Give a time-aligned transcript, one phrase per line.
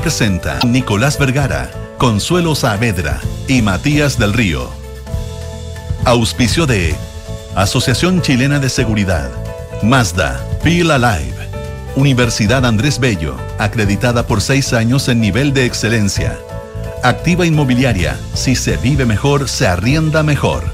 [0.00, 4.70] Presenta Nicolás Vergara, Consuelo Saavedra y Matías del Río.
[6.04, 6.94] Auspicio de
[7.54, 9.30] Asociación Chilena de Seguridad,
[9.82, 11.34] Mazda, Feel Alive,
[11.96, 16.38] Universidad Andrés Bello, acreditada por seis años en nivel de excelencia.
[17.02, 20.64] Activa Inmobiliaria, si se vive mejor, se arrienda mejor.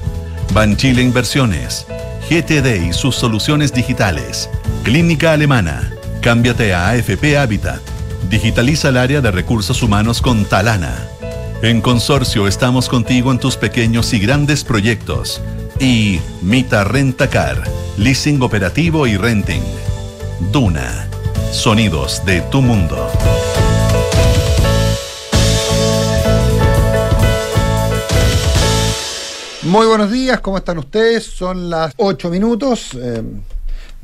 [0.53, 1.85] Banchile Inversiones,
[2.29, 4.49] GTD y sus soluciones digitales.
[4.83, 5.91] Clínica Alemana,
[6.21, 7.98] cámbiate a AFP Habitat.
[8.27, 11.07] Digitaliza el área de recursos humanos con Talana.
[11.61, 15.41] En Consorcio estamos contigo en tus pequeños y grandes proyectos.
[15.79, 17.63] Y Mita Rentacar,
[17.97, 19.61] leasing operativo y renting.
[20.51, 21.07] Duna,
[21.51, 23.09] sonidos de tu mundo.
[29.63, 31.25] Muy buenos días, ¿cómo están ustedes?
[31.25, 32.91] Son las 8 minutos.
[32.95, 33.21] eh,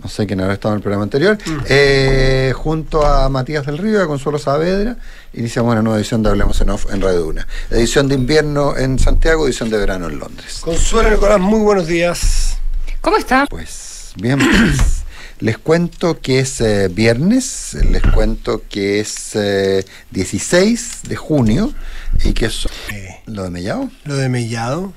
[0.02, 1.38] no sé quién habrá estado en el programa anterior.
[1.67, 4.97] eh, junto a Matías del Río y a Consuelo Saavedra,
[5.33, 7.47] iniciamos una nueva edición de Hablemos en Off en Radio Duna.
[7.72, 10.59] Edición de invierno en Santiago, edición de verano en Londres.
[10.61, 12.58] Consuelo Nicolás, muy buenos días.
[13.02, 13.45] ¿Cómo está?
[13.50, 15.03] Pues bien, pues,
[15.39, 21.73] les cuento que es eh, viernes, les cuento que es eh, 16 de junio
[22.23, 22.67] y que es
[23.25, 23.89] lo de Mellao.
[24.06, 24.94] lo de Mellado.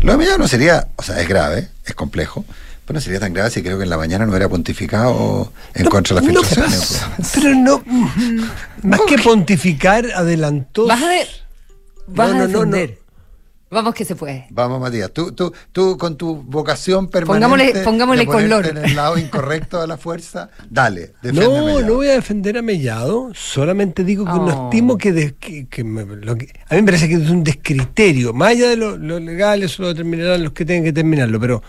[0.00, 2.44] Lo de Mellado no sería, o sea, es grave, es complejo,
[2.86, 5.86] pero no sería tan grave si creo que en la mañana no hubiera pontificado en
[5.86, 7.02] contra de las No, filtraciones.
[7.16, 7.32] pues.
[7.34, 7.82] pero no.
[8.82, 10.86] Más que pontificar, adelantó.
[10.86, 11.26] ¿Vas a, de-
[12.08, 12.98] vas No, a no, no, defender?
[13.70, 14.46] Vamos que se puede.
[14.50, 18.66] Vamos, Matías, tú, tú, tú con tu vocación permanente Pongámosle- pongámosle de color.
[18.68, 23.32] en el lado incorrecto de la fuerza, dale, No, no voy a defender a Mellado,
[23.34, 24.64] solamente digo que no Oh.
[24.70, 27.42] estimo que, de- que- que me- lo que- A mí me parece que es un
[27.42, 31.40] descriterio, más allá de lo, lo legal, eso lo determinarán los que tengan que terminarlo,
[31.40, 31.60] pero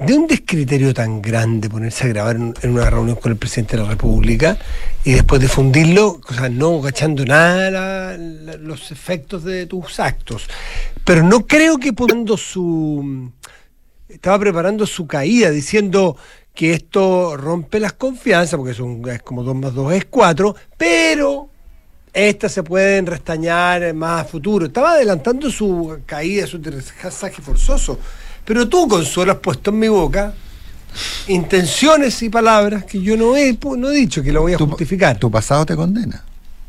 [0.00, 3.82] de un descriterio tan grande ponerse a grabar en, una reunión con el presidente de
[3.82, 4.56] la República
[5.04, 10.48] y después difundirlo, o sea, no cachando nada los efectos de tus actos.
[11.04, 13.32] Pero no creo que poniendo su
[14.08, 16.16] estaba preparando su caída, diciendo
[16.54, 18.72] que esto rompe las confianzas, porque
[19.12, 21.50] es como 2 más 2 es 4, pero
[22.12, 24.66] estas se pueden restañar más a futuro.
[24.66, 27.98] Estaba adelantando su caída, su aterrizaje forzoso.
[28.48, 30.32] Pero tú, Consuelo, has puesto en mi boca
[31.26, 34.66] intenciones y palabras que yo no he, no he dicho que lo voy a Tu-
[34.66, 35.18] justificar.
[35.18, 36.24] Tu pasado te condena.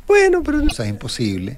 [0.05, 1.57] Bueno, pero no O sea, es imposible.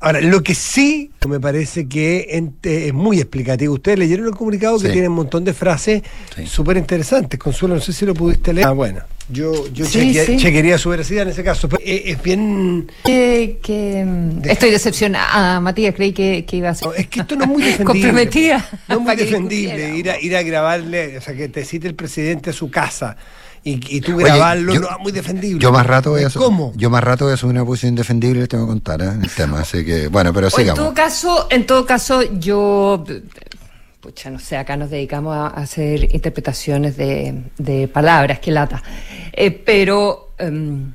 [0.00, 3.74] Ahora, lo que sí me parece que ente- es muy explicativo.
[3.74, 4.92] Ustedes leyeron el comunicado que Sí.
[4.92, 6.02] tiene un montón de frases
[6.36, 6.46] Sí.
[6.46, 7.38] súper interesantes.
[7.40, 8.68] Consuelo, no sé si lo pudiste leer.
[8.68, 9.00] Ah, bueno.
[9.30, 10.36] Yo, yo Sí, chequea- sí.
[10.38, 11.68] chequearía su veracidad en ese caso.
[11.68, 12.90] Pero es, bien.
[13.04, 15.94] Que, que, mm, estoy decepcionada, Matías.
[15.94, 17.84] Creí que, que iba a ser no, es que esto no es muy defendible.
[17.84, 18.68] comprometida.
[18.88, 21.94] No es muy defendible ir a, ir a grabarle, o sea, que te cite el
[21.94, 23.16] presidente a su casa
[23.70, 25.58] y, y tú Oye, grabarlo, yo- no es muy defendible.
[25.60, 26.72] Yo más rato voy a ¿Cómo?
[26.76, 29.10] Yo más rato voy a asumir una posición indefendible, les tengo que contar ¿eh?
[29.22, 29.60] el tema.
[29.60, 30.94] Así que, bueno, pero O en todo sigamos.
[30.94, 33.04] caso, en todo caso, yo,
[34.00, 38.82] pucha, no sé, acá nos dedicamos a hacer interpretaciones de, de palabras, que lata.
[39.32, 40.92] Eh, pero em,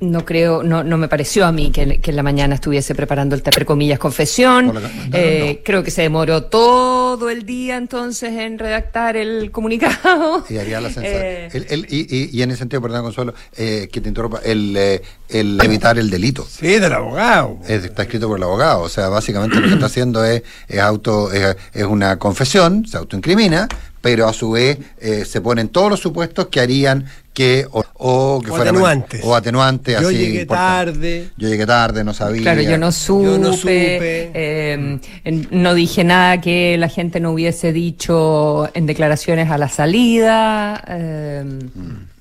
[0.00, 3.34] no creo, no, no me pareció a mí que, que en la mañana estuviese preparando
[3.34, 4.66] el entre comillas confesión.
[4.66, 6.87] Por la- no, no, Eh, Creo que se demoró todo
[7.30, 10.44] el día entonces en redactar el comunicado.
[10.48, 11.22] Y haría la sensación.
[11.22, 14.40] Eh, El- el- y, y- y en ese sentido, perdón, Consuelo, eh, que te interrumpa,
[14.44, 16.46] el, eh, el evitar el delito.
[16.48, 17.58] Sí, del abogado.
[17.66, 20.80] Es- está escrito por el abogado, o sea, básicamente lo que está haciendo es, es
[20.80, 23.68] auto es, es una confesión, se autoincrimina,
[24.08, 27.04] pero a su vez eh, se ponen todos los supuestos que harían
[27.34, 29.20] que o, o que O fuera atenuantes.
[29.22, 31.28] o atenuantes Yo así llegué tarde.
[31.36, 32.40] Yo llegué tarde, no sabía.
[32.42, 34.30] Claro, yo no supe, Yo no supe.
[34.34, 39.68] eh, en- no dije nada que la gente no hubiese dicho en declaraciones a la
[39.68, 41.44] salida, eh,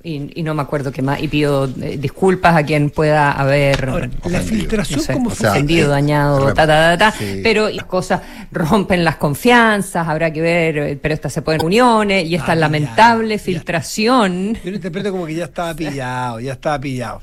[0.08, 3.90] y, y no me acuerdo qué más, y pido eh, disculpas a quien pueda haber
[3.90, 7.12] Ahora, la filtración no sé, como O sea, ofendido, eh, dañado, ta, ta, ta, ta,
[7.18, 7.42] sí.
[7.44, 12.26] pero las cosas rompen las confianzas, habrá que ver, eh, pero esta se pueden reuniones
[12.26, 13.44] y esta Ah, lamentable ya.
[13.44, 14.54] filtración.
[14.64, 17.22] Yo lo interpreto como que ya estaba pillado, ya estaba pillado,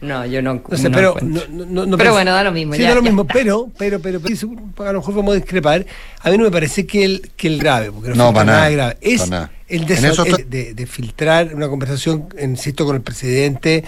[0.00, 0.62] No, yo no.
[0.68, 1.46] No sé, no pero, encuentro.
[1.50, 3.22] no, no- no Pero pens- bueno, da lo mismo, Sí, ya- da lo ya mismo,
[3.22, 3.34] está.
[3.34, 5.86] pero, pero, pero, pero, a lo mejor vamos a discrepar.
[6.20, 8.96] A mí no me parece que el, que el grave, porque no, para nada, grave,
[9.00, 9.50] es para nada.
[9.68, 13.84] el de, eso estoy- de, de filtrar una conversación, insisto, con el presidente,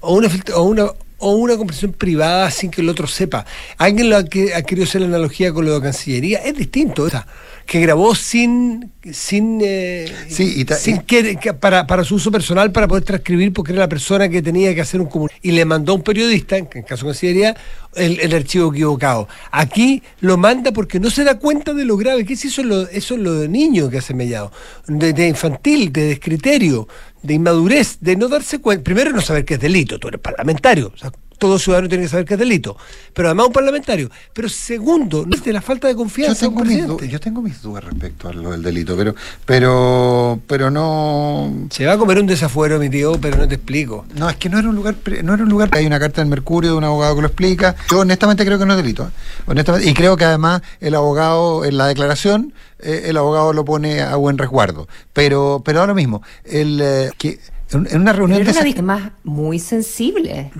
[0.00, 0.86] o una, filtra- o una
[1.18, 3.46] o una conversación privada sin que el otro sepa.
[3.78, 7.06] Alguien lo ha, que- ha querido hacer la analogía con lo de Cancillería, es distinto.
[7.06, 7.26] esa,
[7.66, 12.72] que grabó sin sin eh, Sí, y ta- sin que para, para su uso personal
[12.72, 15.64] para poder transcribir porque era la persona que tenía que hacer un comunicado y le
[15.64, 17.56] mandó a un periodista en caso de Cancillería
[17.96, 22.24] el, el archivo equivocado aquí lo manda porque no se da cuenta de lo grave
[22.26, 24.52] que es eso es lo, eso es lo de niño que hace Mellado
[24.86, 26.86] de, de infantil de descriterio
[27.24, 30.92] de inmadurez, de no darse cuenta, primero no saber qué es delito, tú eres parlamentario,
[31.38, 32.76] todo ciudadano tiene que saber qué es delito,
[33.12, 34.10] pero además un parlamentario.
[34.32, 37.60] Pero segundo, no es de la falta de Yo confianza en mis yo tengo mis
[37.62, 39.14] dudas respecto a lo del delito, pero,
[39.44, 41.68] pero, pero no.
[41.70, 44.06] Se va a comer un desafuero, mi tío, pero no te explico.
[44.14, 45.70] No, es que no era un lugar, no era un lugar.
[45.72, 47.74] Hay una carta del Mercurio de un abogado que lo explica.
[47.90, 49.04] Yo honestamente creo que no es delito.
[49.04, 49.10] ¿eh?
[49.46, 54.00] Honestamente, y creo que además el abogado, en la declaración, eh, el abogado lo pone
[54.00, 54.88] a buen resguardo.
[55.12, 57.40] Pero, pero ahora mismo, el eh, que
[57.72, 60.50] en en una reunión Pero de era una más muy sensible.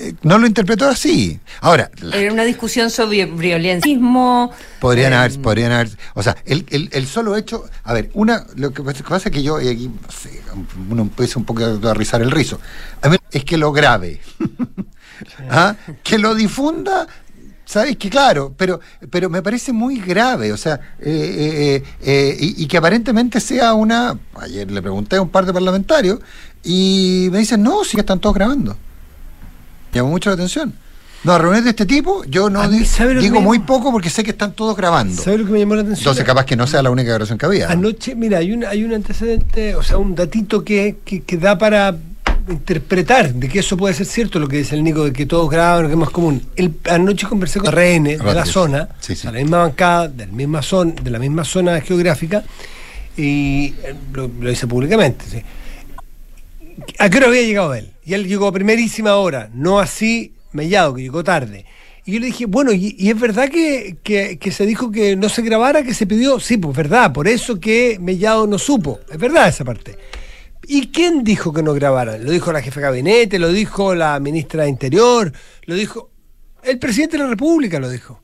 [0.00, 1.38] Eh, no lo interpretó así.
[1.60, 4.50] Ahora, Era una discusión sobre violentismo.
[4.80, 8.46] Podrían eh, haber, podrían haber, o sea, el, el, el solo hecho, a ver, una,
[8.56, 9.90] lo que pasa es que yo, y aquí,
[10.88, 12.58] uno empieza un poco a rizar el rizo,
[13.02, 14.20] a ver, es que lo grave,
[15.50, 15.76] ¿Ah?
[16.02, 17.06] que lo difunda,
[17.66, 18.80] sabes que claro, pero,
[19.10, 23.74] pero me parece muy grave, o sea, eh, eh, eh, y, y que aparentemente sea
[23.74, 26.20] una, ayer le pregunté a un par de parlamentarios,
[26.62, 28.76] y me dicen, no, sí que están todos grabando.
[29.92, 30.72] Llamó mucho la atención.
[31.22, 33.58] No, reuniones de este tipo, yo no A mí, di- ¿sabe lo que digo muy
[33.58, 35.22] poco porque sé que están todos grabando.
[35.22, 36.00] ¿Sabes lo que me llamó la atención?
[36.02, 37.68] Entonces, capaz que no sea la única grabación que había.
[37.70, 41.58] Anoche, mira, hay un, hay un antecedente, o sea, un datito que, que, que da
[41.58, 41.94] para
[42.48, 45.50] interpretar de que eso puede ser cierto, lo que dice el Nico, de que todos
[45.50, 46.42] graban, lo que es más común.
[46.56, 49.12] El, anoche conversé con RN de la zona, Sí, sí.
[49.12, 52.42] o sea, la misma bancada, de la misma zona, de la misma zona geográfica,
[53.16, 55.24] y eh, lo, lo hice públicamente.
[55.30, 55.42] sí.
[56.98, 57.92] ¿A qué hora había llegado él?
[58.04, 61.64] Y él llegó a primerísima hora, no así Mellado, que llegó tarde.
[62.04, 65.28] Y yo le dije, bueno, ¿y, es verdad que, que- que se dijo que no
[65.28, 66.40] se grabara, que se pidió?
[66.40, 69.00] Sí, pues verdad, por eso que Mellado no supo.
[69.10, 69.96] Es verdad esa parte.
[70.66, 72.24] ¿Y quién dijo que no grabaran?
[72.24, 75.32] Lo dijo la jefa de gabinete, lo dijo la ministra de Interior,
[75.64, 76.10] lo dijo
[76.62, 78.22] el presidente de la República, lo dijo.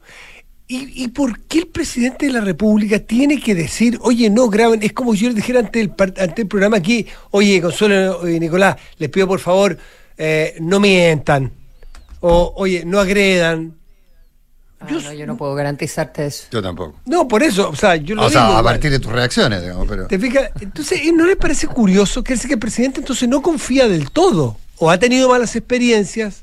[0.68, 4.82] ¿Y, y por qué el presidente de la República tiene que decir, oye, no graben?
[4.82, 8.40] Es como si yo le dijera ante el, ante el programa aquí, oye, Consuelo y
[8.40, 9.78] Nicolás, les pido por favor,
[10.18, 11.52] eh, no mientan.
[12.20, 13.76] O, oye, no agredan.
[14.80, 16.48] ah, Yo- no, yo no puedo garantizarte eso.
[16.50, 16.98] Yo tampoco.
[17.06, 19.86] No, por eso, o sea, yo lo O sea, a partir de tus reacciones, digamos,
[19.88, 20.08] pero.
[20.08, 20.50] ¿Te fijas?
[20.60, 24.56] Entonces, ¿y ¿no le parece curioso que que el presidente entonces no confía del todo?
[24.78, 26.42] ¿O ha tenido malas experiencias?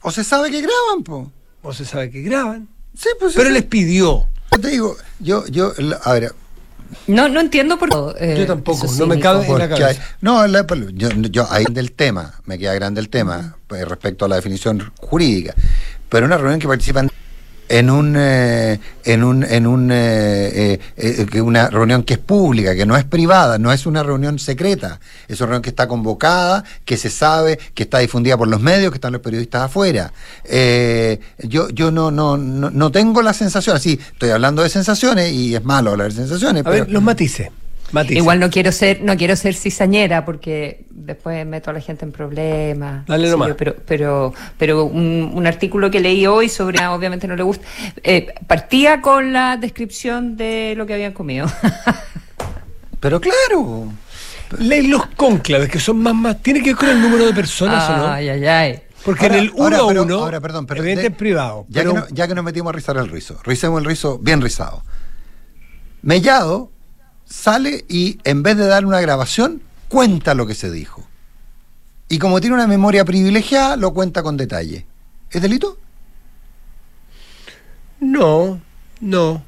[0.00, 1.30] O se sabe que graban, po.
[1.62, 2.68] ¿O se sabe que graban?
[2.96, 3.34] Sí, pues.
[3.34, 3.54] Pero sí.
[3.54, 4.26] les pidió.
[4.52, 6.34] Yo te digo, yo, yo, la- a ver.
[7.06, 8.32] No, no entiendo por qué.
[8.32, 10.02] eh, Yo tampoco, eso no me cabe- en la hay- cabeza.
[10.20, 14.28] no, la- yo, yo ahí del tema, me queda grande el tema pues, respecto a
[14.28, 15.54] la definición jurídica.
[16.08, 17.08] Pero una reunión que participan
[17.70, 22.74] en un eh, en un en un eh, eh, eh, una reunión que es pública
[22.74, 26.64] que no es privada no es una reunión secreta es una reunión que está convocada
[26.84, 30.12] que se sabe que está difundida por los medios que están los periodistas afuera
[30.44, 35.32] Eh, yo yo no, no no no tengo la sensación así estoy hablando de sensaciones
[35.32, 37.48] y es malo hablar de sensaciones A pero ver, los matices.
[37.92, 38.18] Matices.
[38.18, 42.12] Igual no quiero ser, no quiero ser cizañera porque después meto a la gente en
[42.12, 43.06] problemas.
[43.06, 43.52] Dale nomás.
[43.56, 47.66] pero, pero, pero un, un artículo que leí hoy sobre, ah, obviamente no le gusta,
[48.02, 51.46] eh, partía con la descripción de lo que habían comido.
[53.00, 53.90] pero claro
[54.58, 56.42] Ley los cónclaves, que son más, más.
[56.42, 58.06] ¿Tiene que ver con el número de personas o no?
[58.08, 58.80] ay, ay, ay.
[59.04, 61.66] Porque Ahora- en el 1 ahora, a pero- 1, ahora, perdón, pero de- es privado.
[61.68, 64.18] Ya, pero que no, ya que nos metimos a rizar el rizo, rizemos el rizo
[64.18, 64.82] bien rizado.
[66.02, 66.72] Mellado
[67.30, 71.06] sale y en vez de dar una grabación, cuenta lo que se dijo.
[72.08, 74.84] Y como tiene una memoria privilegiada, lo cuenta con detalle.
[75.30, 75.78] ¿Es delito?
[78.00, 78.60] No,
[79.00, 79.42] no.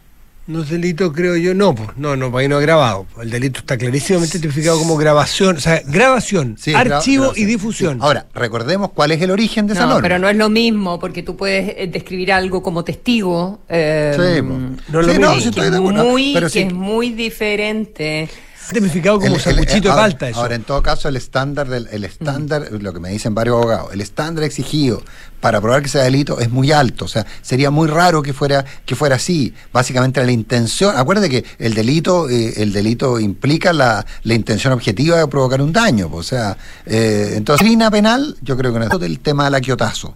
[0.52, 1.54] No es delito, creo yo.
[1.54, 3.06] No, pues, no, no, ahí no es grabado.
[3.20, 5.56] El delito está clarísimamente tipificado como grabación.
[5.56, 7.94] O sea, grabación, Sí, gra- archivo y difusión.
[7.94, 8.00] Sí.
[8.02, 10.02] Ahora, recordemos cuál es el origen de esa No, norma.
[10.02, 13.60] pero no es lo mismo porque tú puedes eh, describir algo como testigo.
[13.68, 14.48] eh, Sí, po.
[14.92, 15.34] no es lo Sí, mismo.
[15.34, 16.04] sí, que estoy es de acuerdo.
[16.04, 18.28] muy, Pero que sí, es muy diferente.
[18.70, 20.40] Tipificado como sacuchito de palta eso.
[20.40, 23.92] Ahora, en todo caso, el estándar, del, el estándar, lo que me dicen varios abogados,
[23.92, 25.02] el estándar exigido
[25.40, 27.04] para probar que sea delito es muy alto.
[27.06, 29.52] O sea, sería muy raro que fuera, que fuera así.
[29.72, 35.18] Básicamente la intención, acuérdate que el delito, eh, el delito implica la, la intención objetiva
[35.18, 36.08] de provocar un daño.
[36.08, 39.56] pues, O sea, eh, entonces, doctrina penal, yo creo que no es del tema del
[39.56, 40.14] aquiotazo.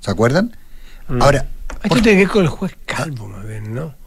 [0.00, 0.56] ¿Se acuerdan?
[1.08, 1.22] Mm.
[1.22, 1.46] Ahora,
[1.82, 3.97] Esto tiene que ver con el juez Calvo, más bien, ¿no?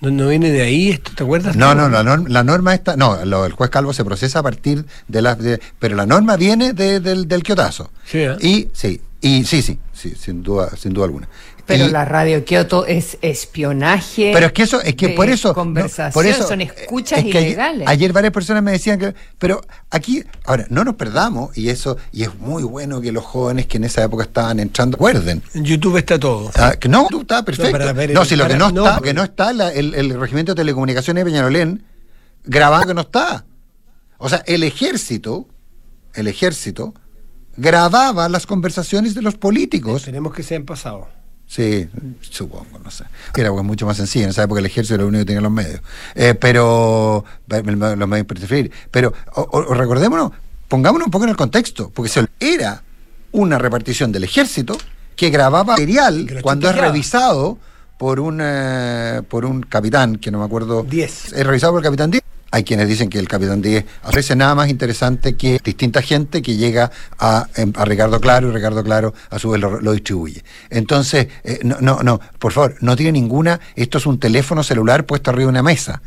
[0.00, 1.10] ¿No, no viene de ahí esto?
[1.14, 1.56] ¿Te acuerdas?
[1.56, 4.42] No, no, la norma, la norma está, no, lo- el juez Calvo se procesa a
[4.42, 5.38] partir de las,
[5.78, 7.90] pero la norma viene de- del, del quiotazo.
[8.04, 8.36] Sí, ¿eh?
[8.40, 11.28] Y sí, y sí, sí, sí, sin duda, sin duda alguna.
[11.68, 14.30] Pero Y- la radio Kioto es espionaje.
[14.32, 17.18] pero es que eso, es que por eso, no, Conversación, por eso son eh, escuchas
[17.18, 17.86] es que ayer- ilegales.
[17.86, 19.60] Ayer, varias personas me decían que, pero
[19.90, 23.76] aquí, ahora, no nos perdamos, y eso, y es muy bueno que los jóvenes que
[23.76, 25.42] en esa época estaban entrando, recuerden.
[25.52, 26.50] En YouTube está todo.
[26.56, 27.70] Ah, no, tú está perfecto.
[27.70, 29.94] para ver, No, si lo que no no, está, porque- que no está la- el,
[29.94, 31.84] el regimiento de telecomunicaciones de Peñalolén
[32.44, 33.44] grabado que no está.
[34.16, 35.46] O sea, el ejército,
[36.14, 36.94] el ejército,
[37.58, 40.04] grababa las conversaciones de los políticos.
[40.04, 41.08] Tenemos que se han pasado.
[41.48, 41.88] Sí,
[42.20, 43.04] supongo, no sé.
[43.34, 44.24] Era pues, mucho más sencillo.
[44.24, 45.80] En esa época el ejército era lo único que tenía los medios.
[46.14, 47.66] Eh, pero, los
[48.08, 48.70] medios para interferir.
[48.90, 50.32] Pero, o- o- recordémonos,
[50.68, 52.82] pongámonos un poco en el contexto, porque se- era
[53.32, 54.76] una repartición del ejército
[55.16, 57.58] que grababa material cuando es revisado
[57.98, 60.82] por un, eh, por un capitán, que no me acuerdo.
[60.82, 61.32] Diez.
[61.32, 62.22] Es revisado por el capitán 10.
[62.50, 66.56] Hay quienes dicen que el capitán 10 ofrece nada más interesante que distinta gente que
[66.56, 70.42] llega a, em, a Ricardo Claro y Ricardo Claro a su vez lo, lo distribuye.
[70.70, 75.04] Entonces, eh, no, no, no, por favor, no tiene ninguna, esto es un teléfono celular
[75.04, 76.00] puesto arriba de una mesa.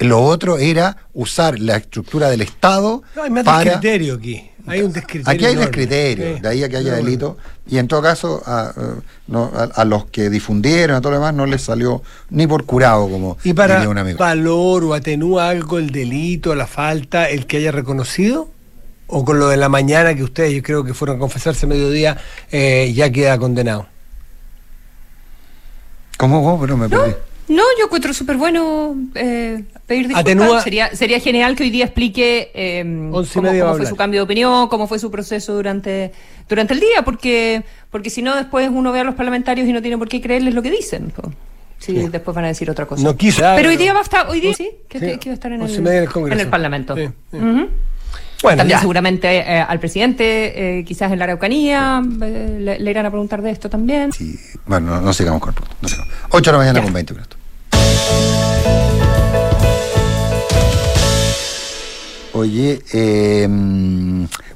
[0.00, 3.70] Lo otro era usar la estructura del Estado No, hay más para...
[3.70, 4.50] descriterio aquí.
[4.66, 5.30] Hay un descriterio.
[5.30, 5.66] Aquí hay enorme.
[5.70, 6.40] descriterio, Sí.
[6.40, 7.04] de ahí a que haya No, bueno.
[7.06, 7.36] delito.
[7.68, 8.72] Y en todo caso, a,
[9.26, 12.64] no, a, a los que difundieron, a todo lo demás, no les salió ni por
[12.64, 14.18] curado, como ¿Y para diría un amigo.
[14.18, 18.48] valor o atenúa algo el delito, la falta, el que haya reconocido?
[19.06, 21.68] ¿O con lo de la mañana que ustedes, yo creo que fueron a confesarse a
[21.68, 22.16] mediodía,
[22.50, 23.86] eh, ya queda condenado?
[26.16, 26.58] ¿Cómo vos?
[26.60, 27.12] Pero me perdí.
[27.48, 30.24] No, yo encuentro súper bueno eh, pedir disculpas.
[30.34, 32.82] Atenúa- Sería, sería genial que hoy día explique eh,
[33.12, 36.12] cómo, fue su cambio de opinión, cómo fue su proceso durante,
[36.48, 39.82] durante el día, porque, porque si no después uno ve a los parlamentarios y no
[39.82, 41.10] tiene por qué creerles lo que dicen.
[41.10, 41.30] po.
[41.78, 43.02] Sí, después van a decir otra cosa.
[43.02, 43.42] No quiso.
[43.56, 45.52] Pero hoy día va a estar, hoy día sí, que, Sí, que va a estar
[45.52, 46.34] en el, en el Congreso.
[46.34, 46.96] en el Parlamento.
[46.96, 47.38] Sí, sí.
[48.42, 48.80] Bueno, También ya.
[48.80, 53.40] seguramente eh, al presidente, eh, quizás en la Araucanía, eh, le, le irán a preguntar
[53.40, 54.12] de esto también.
[54.12, 55.74] Sí, bueno, no, no sigamos con el punto.
[55.80, 56.12] No sigamos.
[56.30, 56.84] 8 de la mañana Ya.
[56.84, 57.38] con 20 minutos.
[62.36, 63.46] Oye, eh,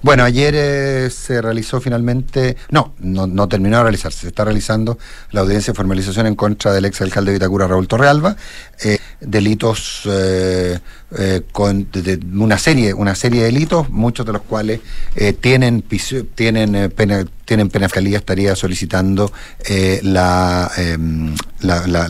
[0.02, 4.99] bueno, ayer eh, se realizó finalmente, no, no, no terminó de realizarse, se está realizando
[5.30, 8.37] la audiencia de formalización en contra del ex alcalde de Vitacura, Raúl Torrealba,
[8.82, 10.80] eh, delitos eh,
[11.16, 14.80] eh, con de- una serie, una serie de delitos, muchos de los cuales
[15.14, 15.85] eh, tienen
[16.35, 19.30] tienen pena, tienen pena fiscalía estaría solicitando
[20.02, 22.08] la, em, la, la-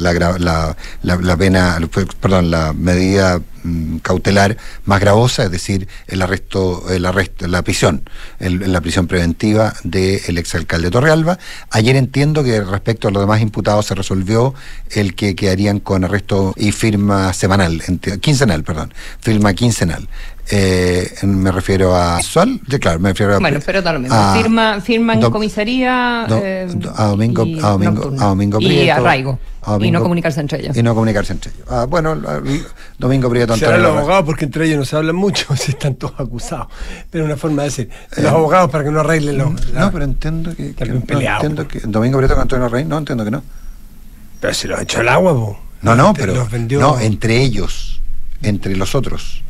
[1.02, 1.78] la- la pena,
[2.20, 8.08] perdón, la medida mm, cautelar más gravosa, es decir, el arresto, el arresto, la prisión,
[8.38, 11.38] el- la prisión preventiva del exalcalde Torrealba.
[11.70, 14.54] Ayer entiendo que respecto a los demás imputados se resolvió
[14.90, 17.82] el que quedarían con arresto y firma semanal,
[18.20, 20.08] quincenal, perdón, firma quincenal.
[20.50, 23.82] Eh, me refiero a Sual, sí, claro, me refiero a Bueno, pero
[24.34, 26.24] firma, firma en comisaría.
[26.26, 28.94] Do- eh, do- a Domingo, y a Domingo, a Domingo Y Prieto.
[28.94, 29.38] arraigo.
[29.60, 30.74] a y Domingo- no comunicarse entre ellos.
[30.76, 31.66] Y no comunicarse entre ellos.
[31.68, 32.16] Ah, bueno,
[32.98, 36.14] Domingo Prieto Serán los abogados porque entre ellos no se hablan mucho, si están todos
[36.18, 36.68] acusados.
[37.10, 39.72] Pero una forma de decir, Eh, los abogados para que no arreglen los.
[39.74, 43.22] No, pero entiendo que, que- no, entiendo que Domingo Prieto con Antonio Rey, no entiendo
[43.24, 43.42] que no.
[44.40, 45.58] Pero se los echó el agua, po.
[45.82, 46.80] No, no, pero Los vendió.
[46.80, 48.00] no entre ellos,
[48.42, 49.42] entre los otros.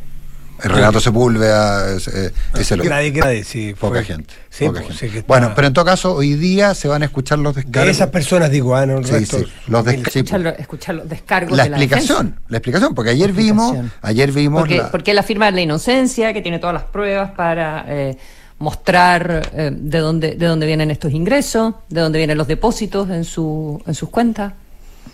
[0.63, 3.75] El Renato Sepúlveda, ese, ese lo- Grade, grade, sí.
[3.79, 4.35] poca fue- gente.
[4.51, 5.07] Sí, poca pues, gente.
[5.07, 7.55] sí que está- Bueno, pero en todo caso, hoy día se van a escuchar los
[7.55, 7.91] De descargos.
[7.91, 9.39] esas personas digo, ah, no, el Sí, resto.
[9.39, 13.77] sí, los escuchar, los- escuchar los descargos la de explicación, la explicación, porque ayer vimos,
[14.03, 17.85] ayer vimos Porque, la- porque él afirma la inocencia, que tiene todas las pruebas para
[17.89, 18.19] eh,
[18.59, 23.25] mostrar eh, de dónde de dónde vienen estos ingresos, de dónde vienen los depósitos en
[23.25, 24.53] su en sus cuentas.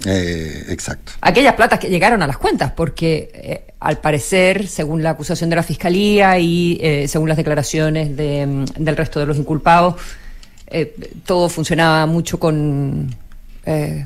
[0.05, 1.13] Eh, exacto.
[1.21, 5.57] Aquellas platas que llegaron a las cuentas, porque eh, al parecer, según la acusación de
[5.57, 9.97] la fiscalía y eh, según las declaraciones de, mm, del resto de los inculpados,
[11.25, 13.15] todo funcionaba mucho con,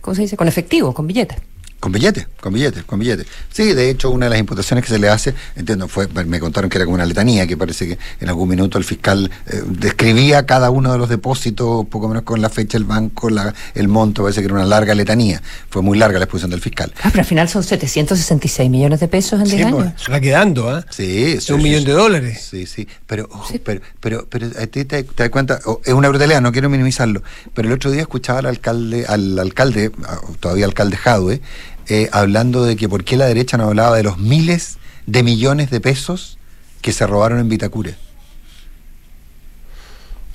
[0.02, 0.36] ¿cómo se dice?
[0.36, 1.38] Con efectivo, con billetes.
[1.80, 3.26] Con billetes, con billetes, con billetes.
[3.52, 6.68] Sí, de hecho, una de las imputaciones que se le hace, entiendo, fue, me contaron
[6.68, 10.44] que era como una letanía, que parece que en algún minuto el fiscal eh, describía
[10.44, 14.22] cada uno de los depósitos, poco menos con la fecha, el banco, la, el monto,
[14.22, 15.40] parece que era una larga letanía.
[15.70, 16.92] Fue muy larga la exposición del fiscal.
[17.02, 19.74] Ah, pero al final son 766 millones de pesos en 10 Sí, años.
[19.92, 20.84] pues, se va quedando, ¿ah?
[20.90, 21.86] Sí, Es un sí, millón sí.
[21.86, 22.48] de dólares.
[22.50, 26.08] Sí, sí, pero, ojo, pero, pero, pero a ti te, te das cuenta, es una
[26.08, 27.22] brutalidad, no quiero minimizarlo,
[27.54, 29.92] pero el otro día escuchaba al alcalde, al alcalde,
[30.40, 31.40] todavía alcalde Jadwe,
[31.88, 35.70] eh, hablando de que por qué la derecha no hablaba de los miles de millones
[35.70, 36.38] de pesos
[36.82, 37.96] que se robaron en Vitacura.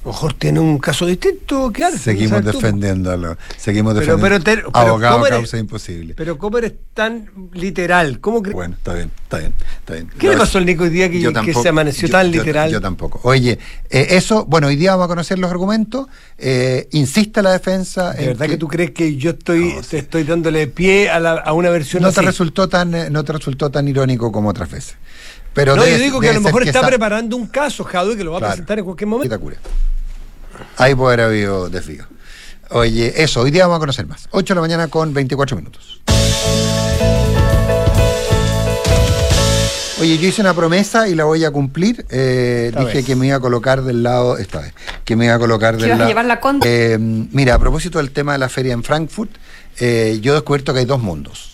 [0.04, 1.98] A lo mejor tiene un caso distinto, claro.
[1.98, 4.44] seguimos defendiéndolo, seguimos Pero, defendiendo.
[4.44, 6.14] pero, te- pero Abogado ¿cómo eres- causa imposible.
[6.18, 8.20] Pero ¿cómo eres tan literal?
[8.20, 10.10] ¿Cómo Bueno, está bien, está bien, está bien.
[10.20, 12.70] ¿Qué le pasó al Nico hoy día que, que se amaneció yo- tan literal?
[12.70, 13.22] Yo, tampoco.
[13.24, 13.58] Oye,
[13.90, 16.08] eh, eso, bueno, hoy día vamos a conocer los argumentos.
[16.38, 18.12] Eh, insiste la defensa.
[18.12, 21.10] ¿De en verdad que, que tú crees que yo estoy, No, te estoy dándole pie
[21.10, 22.16] a, la- a una versión no así?
[22.20, 24.96] te resultó tan, eh, no te resultó tan irónico como otras veces.
[25.54, 28.24] Pero no, debe- yo digo que a lo mejor está preparando un caso, Jadwe, que
[28.26, 28.52] lo va Claro.
[28.52, 29.40] a presentar en cualquier momento.
[30.78, 32.06] Ahí puede haber habido desvío.
[32.70, 34.28] Oye, eso, hoy día vamos a conocer más.
[34.32, 36.02] 8 de la mañana con 24 minutos.
[40.02, 42.06] Oye, yo hice una promesa y la voy a cumplir.
[42.10, 43.06] Eh, dije vez.
[43.06, 44.74] que me iba a colocar del lado, esta vez,
[45.06, 46.10] que me iba a colocar ¿Que del ibas a lado.
[46.10, 46.70] llevar la contra?
[46.70, 49.32] Eh, mira, a propósito del tema de la feria en Frankfurt,
[49.80, 51.53] eh, yo he descubierto que hay dos mundos.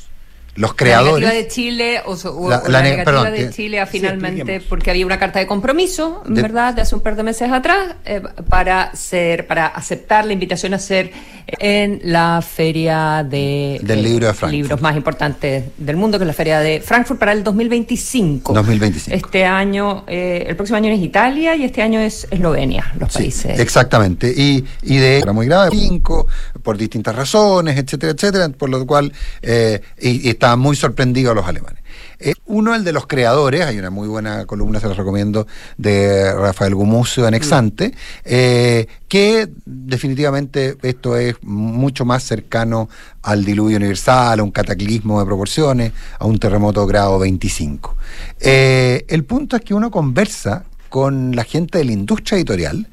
[0.60, 1.20] Los La creadores.
[1.26, 4.62] negativa de Chile o, La- o la la, ne- negativa perdón, de Chile Sí, finalmente
[4.68, 6.74] porque había una carta de compromiso, De- ¿verdad?
[6.74, 10.80] De hace un par de meses atrás eh, para ser para aceptar la invitación a
[10.80, 11.12] ser
[11.48, 14.52] en la feria de Del libro de Frankfurt.
[14.52, 18.54] libros más importantes del mundo que es la feria de Frankfurt para el 2025.
[18.54, 19.16] 2025.
[19.16, 23.20] Este año eh, el próximo año es Italia y este año es Eslovenia, los Sí,
[23.20, 23.60] países.
[23.60, 24.32] exactamente.
[24.36, 26.28] Y, y de era muy grave, cinco,
[26.62, 29.12] por distintas razones, etcétera, etcétera, por lo cual
[29.42, 31.84] eh, y, y estaban muy sorprendidos los alemanes.
[32.20, 35.46] Eh, uno, el de los creadores, hay una muy buena columna, se los recomiendo,
[35.78, 37.94] de Rafael Gumucio en Exante,
[38.26, 42.90] eh, que definitivamente esto es mucho más cercano
[43.22, 47.96] al diluvio universal, a un cataclismo de proporciones, a un terremoto grado 25.
[48.40, 52.88] Eh, el punto es que uno conversa con la gente de la industria editorial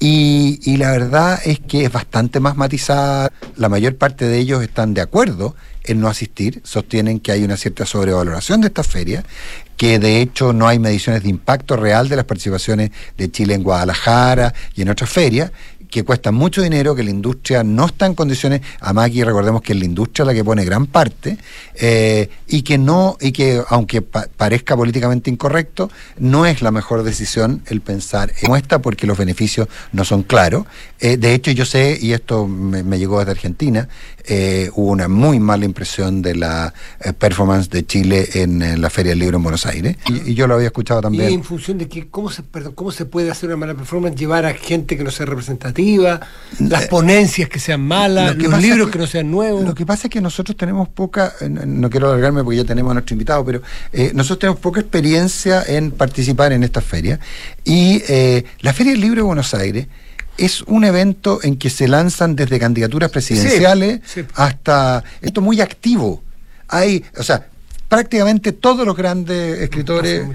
[0.00, 3.30] y, y la verdad es que es bastante más matizada.
[3.56, 5.54] La mayor parte de ellos están de acuerdo
[5.88, 9.24] en no asistir, sostienen que hay una cierta sobrevaloración de esta feria,
[9.76, 13.62] que de hecho no hay mediciones de impacto real de las participaciones de Chile en
[13.62, 15.50] Guadalajara y en otras ferias,
[15.88, 19.72] que cuestan mucho dinero, que la industria no está en condiciones, además aquí recordemos que
[19.72, 21.38] es la industria la que pone gran parte,
[21.76, 27.04] eh, y que no, y que aunque pa- parezca políticamente incorrecto, no es la mejor
[27.04, 30.66] decisión el pensar en esta porque los beneficios no son claros.
[31.00, 33.88] Eh, de hecho, yo sé, y esto me llegó desde Argentina,
[34.28, 38.90] eh, hubo una muy mala impresión de la eh, performance de Chile en, en la
[38.90, 41.32] Feria del Libro en Buenos Aires, y, y yo lo había escuchado Y también.
[41.32, 44.44] en función de que cómo se, perdón, cómo se puede hacer una mala performance, llevar
[44.46, 46.20] a gente que no sea representativa,
[46.58, 49.64] las ponencias que sean malas, Lo que los libros es que, no sean nuevos.
[49.64, 52.64] Lo que pasa es que nosotros tenemos poca, eh, no- no quiero alargarme porque ya
[52.64, 57.18] tenemos a nuestro invitado, pero eh, nosotros tenemos poca experiencia en participar en esta feria.
[57.64, 59.86] Y eh, la Feria del Libro de Buenos Aires
[60.38, 64.22] es un evento en que se lanzan desde candidaturas presidenciales sí.
[64.34, 66.22] hasta esto muy activo.
[66.68, 67.46] Hay, o sea,
[67.88, 70.26] prácticamente todos los grandes escritores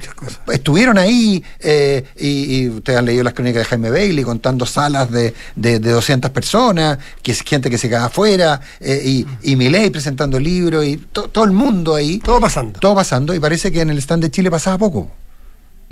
[0.52, 5.12] estuvieron ahí eh, y, y ustedes han leído las crónicas de Jaime Bailey contando salas
[5.12, 9.56] de, de, de 200 personas, que es gente que se queda afuera, eh, y, y
[9.56, 12.18] Milei presentando libros y to- todo el mundo ahí.
[12.20, 12.80] Todo pasando.
[12.80, 15.12] Todo pasando y parece que en el stand de Chile pasaba poco.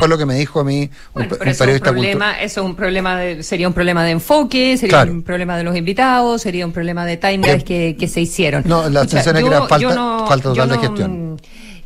[0.02, 1.66] Fue lo que me dijo a mí un, Bueno, pe- pero un eso, es un
[1.66, 5.12] periodista problema, eso es un problema de, sería un problema de enfoque, sería Claro.
[5.12, 8.64] un problema de los invitados, sería un problema de timelines que, que se hicieron.
[8.66, 11.42] no, la sensación es que era falta- falta yo total de gestión.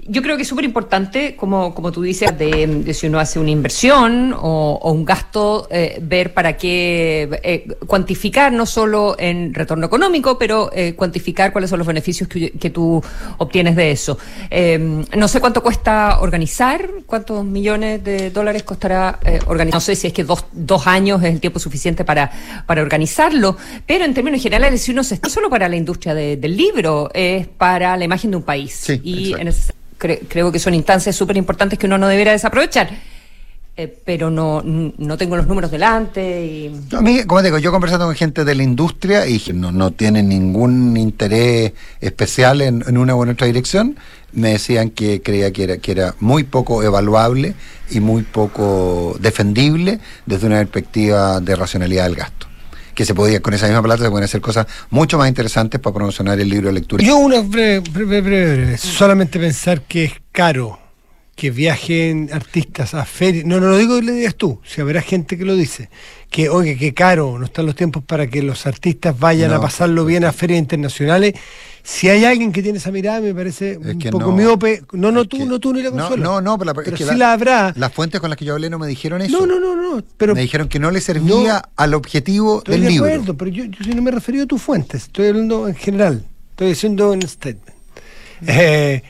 [0.08, 3.40] Yo creo que es súper importante, como, como tú dices, de, de si uno hace
[3.40, 9.54] una inversión o, o un gasto, eh, ver para qué, eh, cuantificar no solo en
[9.54, 13.04] retorno económico, pero eh, cuantificar cuáles son los beneficios que, que tú
[13.40, 14.18] obtienes de eso.
[14.52, 14.78] Eh,
[15.18, 19.78] no sé cuánto cuesta organizar, cuántos millones de dólares costará eh, organizar.
[19.78, 22.32] No sé si es que dos, dos años es el tiempo suficiente para,
[22.68, 26.38] para organizarlo, pero en términos generales, si uno se no solo para la industria de-
[26.38, 28.72] del libro, es para la imagen de un país.
[28.74, 29.42] Sí, y exacto.
[29.42, 32.90] en ese- cre- creo que son instancias súper importantes que uno no debería desaprovechar.
[33.78, 36.82] Eh, pero no, no tengo los números delante y...
[37.28, 41.74] Como digo, yo conversando con gente de la industria y no, no tienen ningún interés
[42.00, 43.98] especial en, en una u otra dirección,
[44.32, 47.54] me decían que creía que era, que era muy poco evaluable
[47.92, 52.48] y muy poco defendible desde una perspectiva de racionalidad del gasto.
[52.96, 55.94] Que se podía, con esa misma plata se pueden hacer cosas mucho más interesantes para
[55.94, 57.04] promocionar el libro de lectura.
[57.04, 58.78] Yo una breve, breve, breve, breve.
[58.78, 60.85] Solamente pensar que es caro
[61.36, 63.46] que viajen artistas a ferias.
[63.46, 65.90] No, no lo digo que le digas tú, si habrá gente que lo dice.
[66.32, 69.62] Que, oye, que caro, no están los tiempos para que los artistas vayan No, a
[69.62, 71.34] pasarlo bien a ferias internacionales.
[71.84, 74.32] Si hay alguien que tiene esa mirada, me parece Es un poco no.
[74.32, 74.82] miope.
[74.94, 76.24] No, no tú, que- no tú ni la no, consuelo.
[76.24, 77.74] no, no, pero la- es pero que sí la- la habrá.
[77.76, 79.38] Las fuentes con las que yo hablé no me dijeron eso.
[79.40, 80.04] No, no, no, no.
[80.18, 81.62] Pero me dijeron que no le servía No.
[81.76, 83.06] al objetivo Estoy del de libro.
[83.08, 86.26] acuerdo, pero yo, yo no me he referido a tus fuentes, estoy hablando en general,
[86.52, 87.76] estoy haciendo un statement.
[88.48, 89.04] Eh,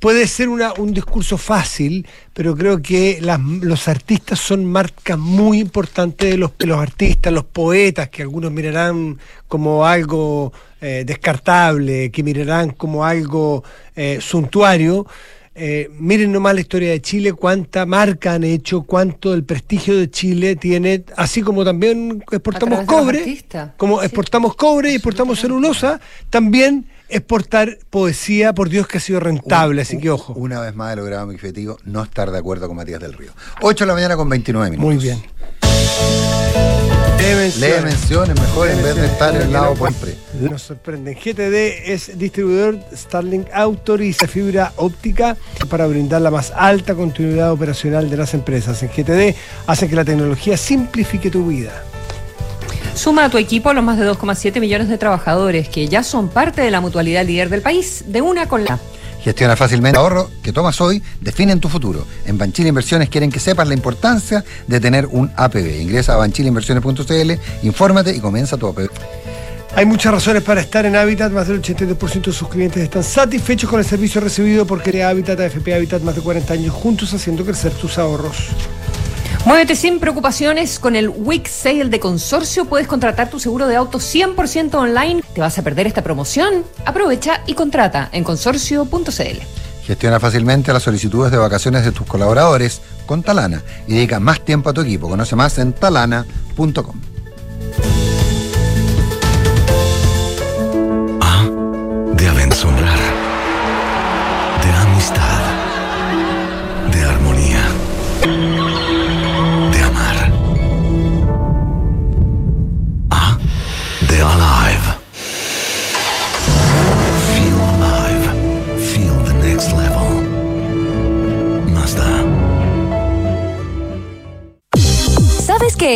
[0.00, 5.60] puede ser una- un discurso fácil, pero creo que las- los artistas son marcas muy
[5.60, 12.10] importantes de los, de los artistas, los poetas, que algunos mirarán como algo eh, descartable,
[12.10, 13.62] que mirarán como algo
[13.94, 15.06] eh, suntuario.
[15.54, 20.08] Eh, miren nomás la historia de Chile, cuánta marca han hecho, cuánto el prestigio de
[20.10, 23.44] Chile tiene, así como también exportamos cobre,
[23.76, 24.06] como Sí.
[24.06, 29.80] exportamos cobre y exportamos celulosa, también exportar poesía, por Dios que ha sido rentable, Un-
[29.80, 30.32] así un- que ojo.
[30.34, 33.32] Una vez más he logrado mi objetivo, no estar de acuerdo con Matías del Río.
[33.62, 34.94] 8 de la mañana con 29 minutos.
[34.94, 35.22] Muy bien.
[37.58, 38.34] Lee menciones.
[38.40, 40.16] Mejor en vez de estar en el lado por pre.
[40.40, 41.14] Nos sorprenden.
[41.14, 45.36] GTD es distribuidor Starlink autoriza fibra óptica
[45.68, 48.82] para brindar la más alta continuidad operacional de las empresas.
[48.82, 51.84] En GTD hace que la tecnología simplifique tu vida.
[52.94, 56.28] Suma a tu equipo a los más de 2,7 millones de trabajadores que ya son
[56.28, 58.78] parte de la mutualidad líder del país, de una con la.
[59.22, 62.06] Gestiona fácilmente el ahorro que tomas hoy, definen tu futuro.
[62.26, 65.82] En Banchile Inversiones quieren que sepas la importancia de tener un APB.
[65.82, 68.88] Ingresa a banchileinversiones.cl, infórmate y comienza tu APB.
[69.76, 71.30] Hay muchas razones para estar en Habitat.
[71.32, 75.38] Más del 82% de sus clientes están satisfechos con el servicio recibido por Crea Habitat,
[75.38, 78.36] AFP Habitat, más de 40 años juntos haciendo crecer tus ahorros.
[79.46, 82.66] Muévete sin preocupaciones con el Week Sale de Consorcio.
[82.66, 85.22] Puedes contratar tu seguro de auto 100% online.
[85.34, 86.62] ¿Te vas a perder esta promoción?
[86.84, 89.38] Aprovecha y contrata en consorcio.cl.
[89.82, 94.68] Gestiona fácilmente las solicitudes de vacaciones de tus colaboradores con Talana y dedica más tiempo
[94.68, 95.08] a tu equipo.
[95.08, 97.09] Conoce más en talana.com.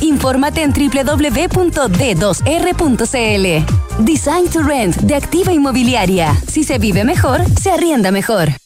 [0.00, 2.04] Infórmate en www.d2r.cl.
[4.04, 6.34] Design to Rent de Activa Inmobiliaria.
[6.46, 8.65] Si se vive mejor, se arrienda mejor.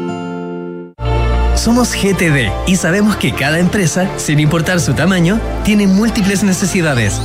[1.55, 7.21] Somos GTD y sabemos que cada empresa, sin importar su tamaño, tiene múltiples necesidades.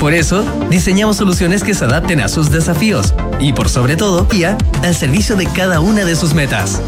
[0.00, 4.58] Por eso, diseñamos soluciones que se adapten a sus desafíos y, por sobre todo, guía
[4.82, 6.80] al servicio de cada una de sus metas.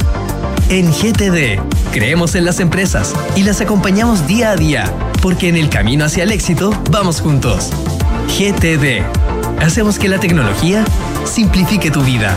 [0.69, 1.61] En GTD,
[1.93, 6.25] creemos en las empresas y las acompañamos día a día, porque en el camino hacia
[6.25, 7.71] el éxito vamos juntos.
[8.37, 9.03] GTD,
[9.63, 10.85] hacemos que la tecnología
[11.25, 12.37] simplifique tu vida.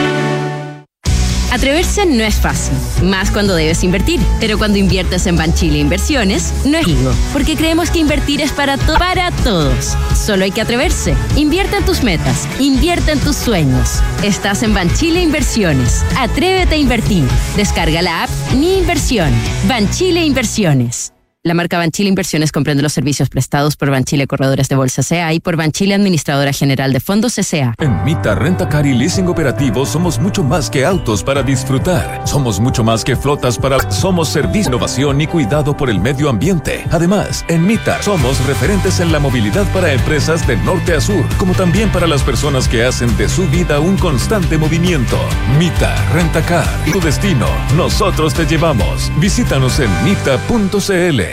[1.51, 4.19] Atreverse no es fácil, más cuando debes invertir.
[4.39, 8.77] Pero cuando inviertes en Banchile Inversiones, no es digo, porque creemos que invertir es para,
[8.77, 9.95] to- para todos.
[10.15, 11.13] Solo hay que atreverse.
[11.35, 14.01] Invierte en tus metas, invierte en tus sueños.
[14.23, 16.03] Estás en Banchile Inversiones.
[16.17, 17.23] Atrévete a invertir.
[17.55, 19.31] Descarga la app Mi Inversión.
[19.67, 21.11] Banchile Inversiones.
[21.43, 25.39] La marca Banchile Inversiones comprende los servicios prestados por Banchile Corredores de Bolsa CA y
[25.39, 27.73] por Banchile Administradora General de Fondos CA.
[27.79, 32.21] En Mita Renta Car y Leasing Operativo somos mucho más que autos para disfrutar.
[32.27, 33.79] Somos mucho más que flotas para...
[33.89, 36.85] Somos servicio, innovación y cuidado por el medio ambiente.
[36.91, 41.55] Además, en Mita somos referentes en la movilidad para empresas de norte a sur, como
[41.55, 45.17] también para las personas que hacen de su vida un constante movimiento.
[45.57, 46.67] Mita Renta Car.
[46.91, 47.47] Tu destino.
[47.75, 49.11] Nosotros te llevamos.
[49.19, 51.30] Visítanos en mita.cl.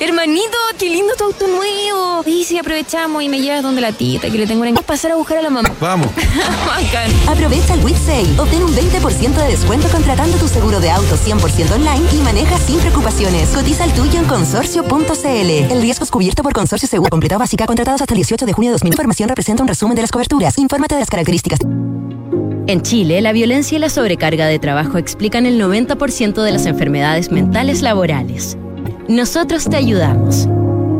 [0.00, 2.22] Hermanito, qué lindo tu auto nuevo.
[2.24, 5.16] Y si aprovechamos y me llevas donde la tita, que le tengo que pasar a
[5.16, 5.72] buscar a la mamá.
[5.80, 6.06] Vamos.
[6.66, 7.10] Bacán.
[7.26, 8.38] Aprovecha el Week Sale.
[8.38, 12.78] Obtén un 20% de descuento contratando tu seguro de auto 100% online y maneja sin
[12.78, 13.48] preocupaciones.
[13.48, 15.26] Cotiza el tuyo en consorcio.cl.
[15.26, 17.10] El riesgo es cubierto por Consorcio Seguro.
[17.10, 18.92] Completado básica contratados hasta el 18 de junio de 2000.
[18.92, 20.56] Información representa un resumen de las coberturas.
[20.58, 21.58] Infórmate de las características.
[22.68, 27.32] En Chile, la violencia y la sobrecarga de trabajo explican el 90% de las enfermedades
[27.32, 28.56] mentales laborales.
[29.08, 30.46] Nosotros te ayudamos.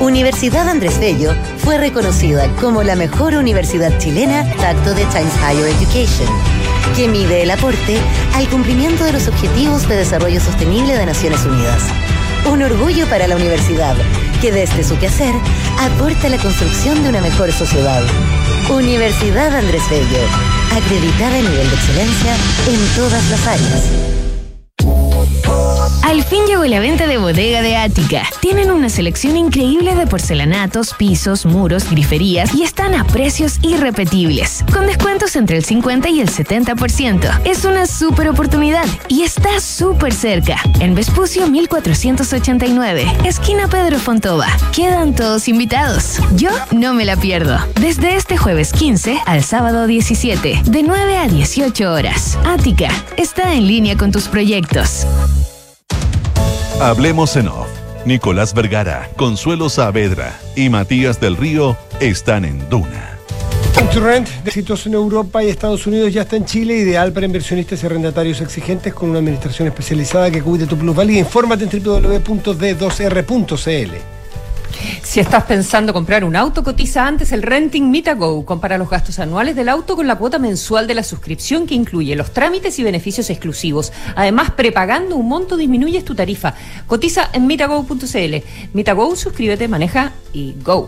[0.00, 6.28] Universidad Andrés Bello fue reconocida como la mejor universidad chilena Tacto de Times Higher Education,
[6.96, 7.98] que mide el aporte
[8.34, 11.82] al cumplimiento de los Objetivos de Desarrollo Sostenible de Naciones Unidas.
[12.48, 13.96] Un orgullo para la universidad,
[14.42, 15.32] que desde su quehacer
[15.78, 18.02] aporta a la construcción de una mejor sociedad.
[18.70, 20.18] Universidad Andrés Bello,
[20.74, 22.34] acreditada en nivel de excelencia
[22.68, 24.21] en todas las áreas.
[26.02, 28.24] Al fin llegó la venta de bodega de Ática.
[28.40, 34.86] Tienen una selección increíble de porcelanatos, pisos, muros, griferías y están a precios irrepetibles, con
[34.86, 37.40] descuentos entre el 50 y el 70%.
[37.44, 40.56] Es una súper oportunidad y está súper cerca.
[40.80, 44.48] En Vespucio 1489, esquina Pedro Fontova.
[44.74, 46.18] Quedan todos invitados.
[46.36, 47.58] Yo no me la pierdo.
[47.80, 52.38] Desde este jueves 15 al sábado 17, de 9 a 18 horas.
[52.44, 55.06] Ática está en línea con tus proyectos.
[56.80, 57.68] Hablemos en off.
[58.04, 63.10] Nicolás Vergara, Consuelo Saavedra y Matías del Río están en Duna.
[63.94, 67.86] Rent, éxitos en Europa y Estados Unidos, ya está en Chile, ideal para inversionistas y
[67.86, 71.18] arrendatarios exigentes con una administración especializada que cuide tu plusvalía.
[71.18, 74.11] Infórmate en www.d2r.cl.
[75.02, 78.44] Si estás pensando comprar un auto, cotiza antes el Renting Mitago.
[78.44, 82.16] Compara los gastos anuales del auto con la cuota mensual de la suscripción que incluye
[82.16, 83.92] los trámites y beneficios exclusivos.
[84.16, 86.54] Además, prepagando un monto disminuyes tu tarifa.
[86.86, 88.36] Cotiza en mitago.cl.
[88.72, 90.86] Mitago, suscríbete, maneja y go.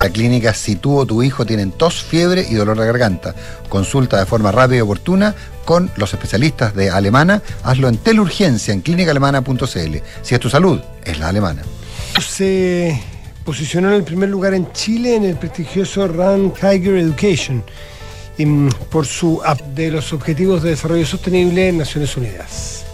[0.00, 3.34] La clínica Si tú o tu hijo tienen tos, fiebre y dolor de garganta.
[3.68, 5.34] Consulta de forma rápida y oportuna
[5.66, 7.42] con los especialistas de Alemana.
[7.62, 9.96] Hazlo en teleurgencia en clínicaalemana.cl.
[10.22, 11.62] Si es tu salud, es la alemana.
[12.20, 13.00] Se
[13.44, 17.64] posicionó en el primer lugar en Chile en el prestigioso Run Higher Education
[18.38, 22.84] mm, por su app de los Objetivos de Desarrollo Sostenible en Naciones Unidas.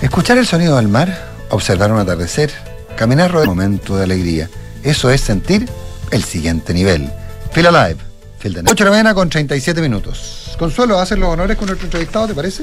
[0.00, 2.52] Escuchar el sonido del mar, observar un atardecer,
[2.96, 4.50] caminar rodeado de un momento de alegría.
[4.82, 5.66] Eso es sentir
[6.10, 7.10] el siguiente nivel.
[7.52, 8.00] Feel Alive.
[8.38, 10.54] Feel the 8 de la mañana con 37 minutos.
[10.58, 12.62] Consuelo, ¿haces los honores con nuestro entrevistado, te parece?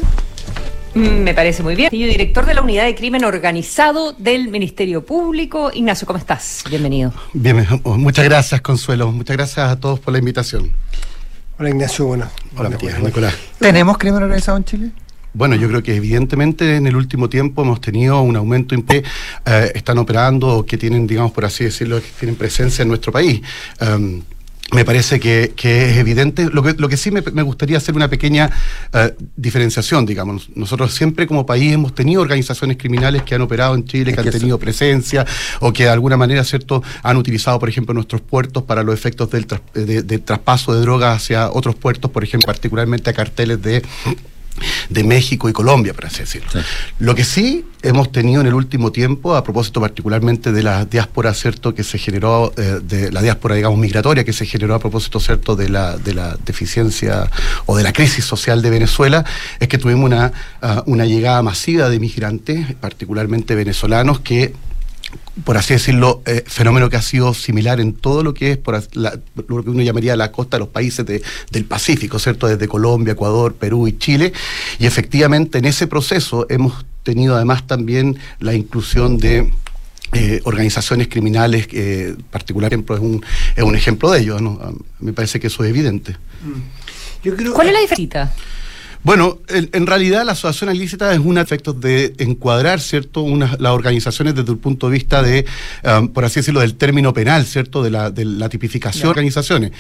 [0.96, 1.90] Mm, Me parece muy bien.
[1.92, 5.72] Director de la Unidad de Crimen Organizado del Ministerio Público.
[5.74, 6.64] Ignacio, ¿cómo estás?
[6.70, 7.14] Bienvenido.
[7.34, 9.12] Bien, muchas gracias, Consuelo.
[9.12, 10.72] Muchas gracias a todos por la invitación.
[11.58, 12.30] Hola Ignacio, bueno.
[12.56, 13.34] Hola, Matías, Nicolás.
[13.60, 14.92] ¿Tenemos crimen organizado en Chile?
[15.34, 19.04] Bueno, yo creo que evidentemente en el último tiempo hemos tenido un aumento en que
[19.46, 23.12] eh, están operando o que tienen, digamos, por así decirlo, que tienen presencia en nuestro
[23.12, 23.42] país.
[23.82, 24.22] Um,
[24.74, 26.50] me parece que, que, es evidente.
[26.52, 28.50] Lo que, lo que sí me, me gustaría hacer una pequeña
[28.94, 30.50] uh, diferenciación, digamos.
[30.56, 34.30] Nosotros siempre como país hemos tenido organizaciones criminales que han operado en Chile, que, que
[34.30, 35.26] han tenido presencia
[35.60, 39.30] o que de alguna manera, ¿cierto?, han utilizado, por ejemplo, nuestros puertos para los efectos
[39.30, 43.84] del de, de, traspaso de drogas hacia otros puertos, por ejemplo, particularmente a carteles de
[44.90, 46.50] de México y Colombia, por así decirlo.
[46.52, 46.60] Sí.
[47.00, 51.34] Lo que sí hemos tenido en el último tiempo, a propósito particularmente de la diáspora,
[51.34, 55.20] ¿cierto?, que se generó, eh, de la diáspora, digamos, migratoria, que se generó a propósito,
[55.20, 57.30] ¿cierto?, de la, de la deficiencia
[57.66, 59.26] o de la crisis social de Venezuela,
[59.60, 64.54] es que tuvimos una, uh, una llegada masiva de migrantes, particularmente venezolanos, que
[65.44, 68.82] por así decirlo, eh, fenómeno que ha sido similar en todo lo que es por
[68.94, 71.22] la, lo que uno llamaría la costa de los países de,
[71.52, 72.48] del Pacífico, ¿cierto?
[72.48, 74.34] Desde Colombia, Ecuador, Perú y Chile.
[74.80, 79.52] Y efectivamente en ese proceso hemos tenido además también la inclusión de
[80.14, 84.40] eh, organizaciones criminales, eh, particular ejemplo, es un, es un ejemplo de ello.
[84.40, 84.60] ¿no?
[85.00, 86.16] Me parece que eso es evidente.
[87.24, 88.32] Yo creo, ¿Cuál es la diferencia?
[89.04, 93.74] Bueno, en, en, realidad la asociación ilícita es un efecto de encuadrar, ¿cierto?, una, las
[93.74, 95.46] organizaciones desde el punto de vista de,
[95.84, 99.72] um, por así decirlo, del término penal, ¿cierto?, de la, de la tipificación de organizaciones.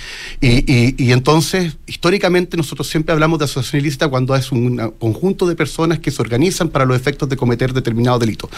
[0.41, 5.47] Y, y, y, entonces, históricamente, nosotros siempre hablamos de asociación ilícita cuando es un conjunto
[5.47, 8.49] de personas que se organizan para los efectos de cometer determinado delito.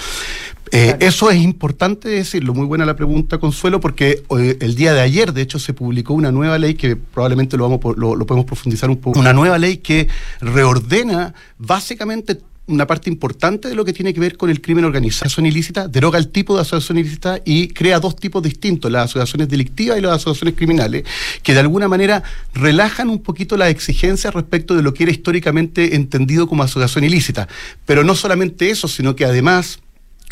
[0.71, 0.97] Eh, claro.
[0.99, 5.34] Eso es importante decirlo, muy buena la pregunta, Consuelo, porque eh, el día de ayer,
[5.34, 8.89] de hecho, se publicó una nueva ley que probablemente lo, vamos, lo, lo podemos profundizar
[8.89, 10.08] un poco, una nueva ley que
[10.41, 15.28] reordena básicamente una parte importante de lo que tiene que ver con el crimen organizado.
[15.28, 19.49] Asociación ilícita deroga el tipo de asociación ilícita y crea dos tipos distintos, las asociaciones
[19.49, 21.04] delictivas y las asociaciones criminales,
[21.43, 22.23] que de alguna manera
[22.54, 27.47] relajan un poquito las exigencias respecto de lo que era históricamente entendido como asociación ilícita.
[27.86, 29.80] Pero no solamente eso, sino que además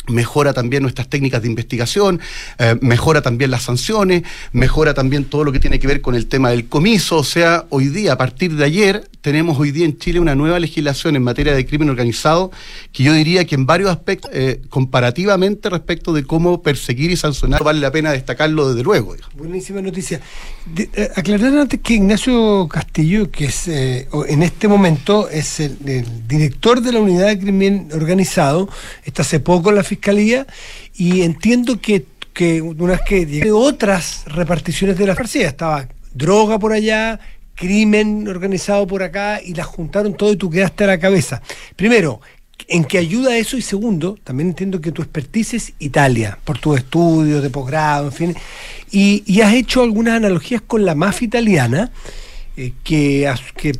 [0.06, 2.20] mejora también nuestras técnicas de investigación,
[2.58, 6.26] eh, mejora también las sanciones, mejora también todo lo que tiene que ver con el
[6.26, 9.96] tema del comiso, o sea, hoy día, a partir de ayer, tenemos hoy día en
[9.98, 12.50] Chile una nueva legislación en materia de crimen organizado
[12.92, 17.64] que yo diría que en varios aspectos, eh, comparativamente respecto de cómo perseguir y sancionar,
[17.64, 19.16] vale la pena destacarlo desde luego.
[19.34, 20.20] Buenísima noticia.
[20.66, 25.76] De, eh, aclarar antes que Ignacio Castillo, que es eh, en este momento es el,
[26.26, 28.68] director de la unidad de crimen organizado,
[29.04, 30.46] está hace poco en la fiscalía
[30.94, 36.58] y entiendo que que una vez que llegué, otras reparticiones de la farcía, estaba droga
[36.58, 37.20] por allá,
[37.54, 41.40] crimen organizado por acá y las juntaron todo y tú quedaste a la cabeza.
[41.76, 42.20] Primero,
[42.68, 43.56] ¿en qué ayuda eso?
[43.56, 48.12] Y segundo, también entiendo que tu expertise es Italia, por tus estudios de posgrado, en
[48.12, 48.36] fin,
[48.90, 51.90] y, y has hecho algunas analogías con la mafia italiana.
[52.56, 53.28] Eh, que,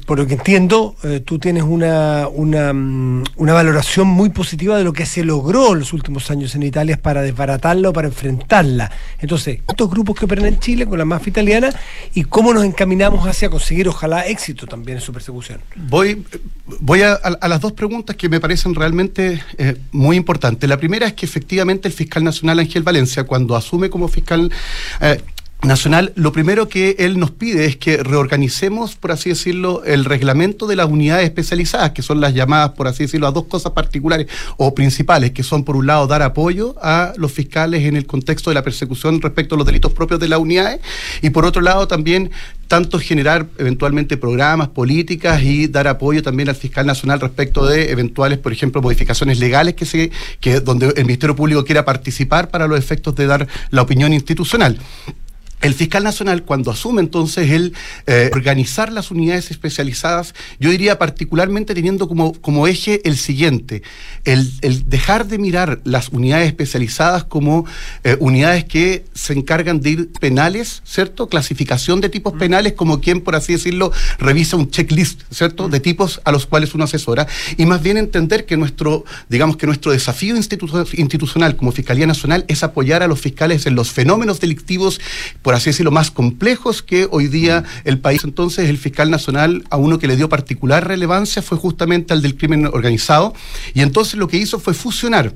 [0.06, 4.92] por lo que entiendo eh, tú tienes una, mm, una valoración muy positiva de lo
[4.92, 8.90] que se logró en los últimos años en Italia para desbaratarla o para enfrentarla.
[9.20, 11.70] Entonces, estos grupos que operan en Chile con la mafia italiana
[12.14, 15.60] y cómo nos encaminamos hacia conseguir, ojalá, éxito también en su persecución.
[15.76, 16.24] Voy,
[16.80, 20.68] voy a, a- las dos preguntas que me parecen realmente eh, muy importantes.
[20.68, 24.50] La primera es que efectivamente el fiscal nacional Ángel Valencia, cuando asume como fiscal
[25.66, 30.66] nacional, lo primero que él nos pide es que reorganicemos, por así decirlo, el reglamento
[30.66, 34.26] de las unidades especializadas, que son las llamadas, por así decirlo, a dos cosas particulares
[34.56, 38.50] o principales, que son, por un lado, dar apoyo a los fiscales en el contexto
[38.50, 40.80] de la persecución respecto a los delitos propios de las unidades,
[41.22, 42.30] y por otro lado, también
[42.68, 48.38] tanto generar eventualmente programas, políticas y dar apoyo también al fiscal nacional respecto de eventuales,
[48.38, 52.78] por ejemplo, modificaciones legales que se que donde el Ministerio Público quiera participar para los
[52.78, 54.78] efectos de dar la opinión institucional.
[55.64, 57.72] El fiscal nacional, cuando asume entonces el
[58.06, 63.82] eh, organizar las unidades especializadas, yo diría particularmente teniendo como, como eje el siguiente,
[64.24, 67.64] el, el dejar de mirar las unidades especializadas como
[68.04, 71.28] eh, unidades que se encargan de ir penales, ¿cierto?
[71.28, 75.70] Clasificación de tipos penales como quien, por así decirlo, revisa un checklist, ¿cierto?
[75.70, 79.66] De tipos a los cuales uno asesora, y más bien entender que nuestro, digamos que
[79.66, 84.40] nuestro desafío institu- institucional como Fiscalía Nacional es apoyar a los fiscales en los fenómenos
[84.40, 85.00] delictivos,
[85.40, 88.24] por así decirlo, más complejos que hoy día el país.
[88.24, 92.36] Entonces, el fiscal nacional, a uno que le dio particular relevancia, fue justamente al del
[92.36, 93.34] crimen organizado,
[93.74, 95.34] y entonces lo que hizo fue fusionar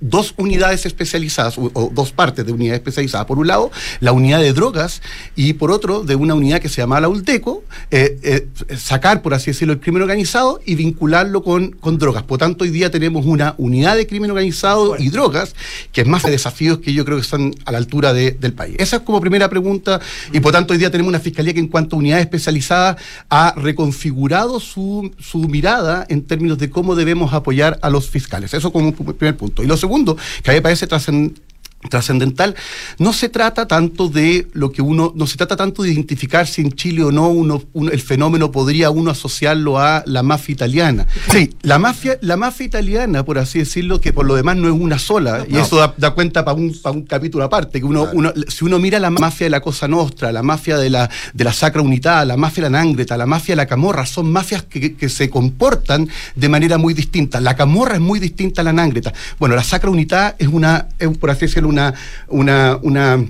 [0.00, 3.26] dos unidades especializadas o, o dos partes de unidades especializadas.
[3.26, 5.00] Por un lado, la unidad de drogas
[5.34, 9.34] y por otro, de una unidad que se llama la ULTECO, eh, eh, sacar, por
[9.34, 12.22] así decirlo, el crimen organizado y vincularlo con, con drogas.
[12.24, 15.54] Por tanto, hoy día tenemos una unidad de crimen organizado y drogas,
[15.92, 18.52] que es más de desafíos que yo creo que están a la altura de- del
[18.52, 18.76] país.
[18.78, 20.00] Esa es como primera pregunta
[20.32, 22.96] y por tanto hoy día tenemos una fiscalía que en cuanto a unidades especializadas
[23.30, 28.52] ha reconfigurado su, su mirada en términos de cómo debemos apoyar a los fiscales.
[28.54, 29.61] Eso como un primer punto.
[29.62, 31.40] Y lo segundo, que a mí me parece trascendente
[31.88, 32.54] trascendental,
[32.98, 36.62] no se trata tanto de lo que uno, no se trata tanto de identificar si
[36.62, 41.06] en Chile o no uno, uno- el fenómeno podría uno asociarlo a la mafia italiana.
[41.30, 44.74] Sí, la mafia, la mafia italiana, por así decirlo, que por lo demás no es
[44.74, 45.60] una sola, y No.
[45.60, 48.78] eso da, da cuenta para un, pa' un capítulo aparte, que uno, uno- si uno
[48.78, 52.24] mira la mafia de la Cosa Nostra, la mafia de la, de la Sacra Unità,
[52.24, 55.28] la mafia de la Nangreta, la mafia de la Camorra, son mafias que, que se
[55.30, 57.40] comportan de manera muy distinta.
[57.40, 59.12] La Camorra es muy distinta a la Nangreta.
[59.38, 61.94] Bueno, la Sacra Unità es una, es, por así decirlo, una,
[62.28, 63.24] una, una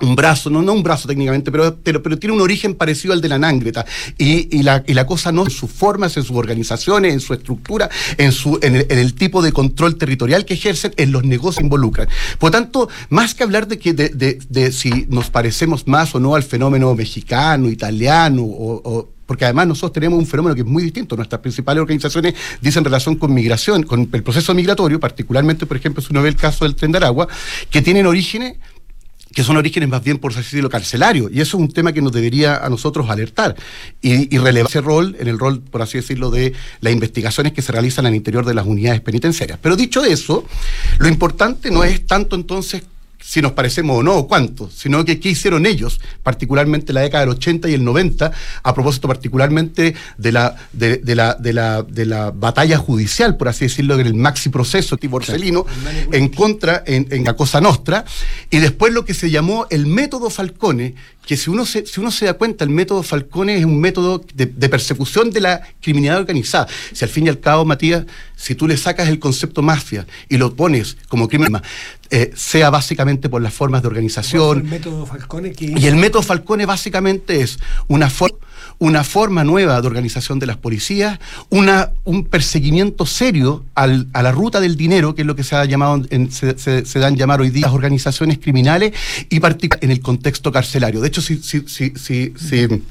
[0.00, 3.20] un brazo, no, no un brazo técnicamente, pero, pero, pero tiene un origen parecido al
[3.20, 3.86] de la Nangreta.
[4.18, 7.88] Y, la, y la cosa no en sus formas, en sus organizaciones, en su estructura,
[8.18, 12.08] en, su, en, el, tipo de control territorial que ejercen, en los negocios involucran.
[12.38, 16.34] Por tanto, más que hablar de, que, de, de, si nos parecemos más o no
[16.34, 21.16] al fenómeno mexicano, italiano o porque además nosotros tenemos un fenómeno que es muy distinto.
[21.16, 26.08] Nuestras principales organizaciones dicen relación con migración, con el proceso migratorio, particularmente, por ejemplo, si
[26.10, 27.28] uno ve el caso del tren de Aragua,
[27.70, 28.56] que tienen orígenes
[29.34, 31.30] que son orígenes más bien, por así decirlo, carcelarios.
[31.30, 33.54] Y eso es un tema que nos debería a nosotros alertar
[34.00, 37.60] y, y relevar ese rol en el rol, por así decirlo, de las investigaciones que
[37.60, 39.58] se realizan al interior de las unidades penitenciarias.
[39.60, 40.46] Pero dicho eso,
[40.96, 42.84] lo importante no es tanto entonces
[43.26, 47.00] si nos parecemos o no, o cuánto, sino que qué hicieron ellos, particularmente en la
[47.00, 48.30] década del 80 y el 90,
[48.62, 53.48] a propósito particularmente de la, de, de la, de la, de la batalla judicial, por
[53.48, 55.66] así decirlo, en el maxi proceso Borsellino,
[56.12, 58.04] en contra, en, en la Cosa Nostra,
[58.48, 60.94] y después lo que se llamó el método Falcone,
[61.26, 64.24] que si uno se, si uno se da cuenta, el método Falcone es un método
[64.34, 66.68] de, de persecución de la criminalidad organizada.
[66.92, 68.04] Si al fin y al cabo, Matías,
[68.36, 71.60] si tú le sacas el concepto mafia y lo pones como crimen,
[72.10, 76.22] eh, sea básicamente por las formas de organización, El método Falcone que y el método
[76.22, 77.58] Falcone básicamente es
[77.88, 78.38] una, for-
[78.78, 81.18] una forma nueva de organización de las policías,
[81.48, 85.56] una, un perseguimiento serio al- a la ruta del dinero, que es lo que se
[85.56, 88.92] ha llamado en- se, se- dan llamar hoy día las organizaciones criminales,
[89.30, 89.40] y
[89.80, 91.00] en el contexto carcelario.
[91.00, 92.82] De hecho, si, si, si, si, si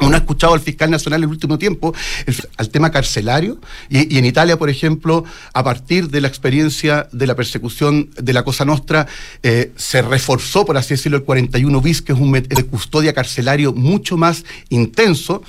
[0.00, 1.94] uno ha escuchado al fiscal nacional en el último tiempo
[2.56, 7.34] al tema carcelario y, en Italia, por ejemplo, a partir de la experiencia de la
[7.34, 9.06] persecución de la Cosa Nostra,
[9.42, 13.72] eh, se reforzó, por así decirlo, el 41 bis, que es un de custodia carcelario
[13.72, 15.42] mucho más intenso.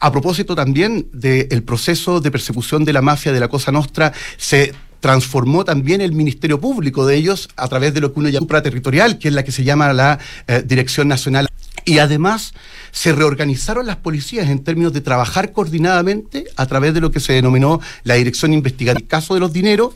[0.00, 4.74] A propósito también del proceso de persecución de la mafia de la Cosa Nostra, se
[5.02, 9.18] transformó también el Ministerio Público de ellos a través de lo que uno llama territorial,
[9.18, 11.48] que es la que se llama la eh, Dirección Nacional.
[11.84, 12.54] Y además
[12.90, 17.32] se reorganizaron las policías en términos de trabajar coordinadamente a través de lo que se
[17.32, 18.92] denominó la Dirección Investigativa.
[18.92, 19.94] En el caso de los dineros,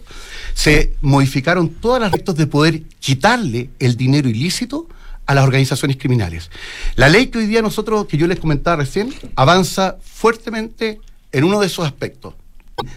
[0.55, 4.89] se modificaron todas las rectos de poder quitarle el dinero ilícito
[5.27, 6.51] a las organizaciones criminales.
[6.95, 11.01] La ley que hoy día nosotros, que yo les comentaba recién, avanza fuertemente
[11.33, 12.35] en uno de esos aspectos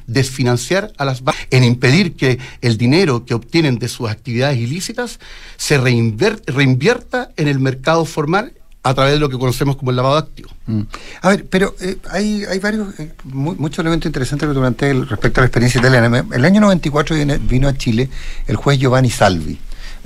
[0.08, 5.20] desfinanciar a las en impedir que el dinero que obtienen de sus actividades ilícitas
[5.58, 10.16] se reinvierta en el mercado formal a través de lo que conocemos como el lavado
[10.16, 10.54] de activos.
[10.66, 10.82] Mm.
[11.22, 15.44] A ver, pero eh, hay, hay varios, eh, muchos elementos interesantes que durante respecto a
[15.44, 16.26] la experiencia italiana.
[16.32, 18.10] El año 94 vino a Chile
[18.48, 19.60] el juez Giovanni Salvi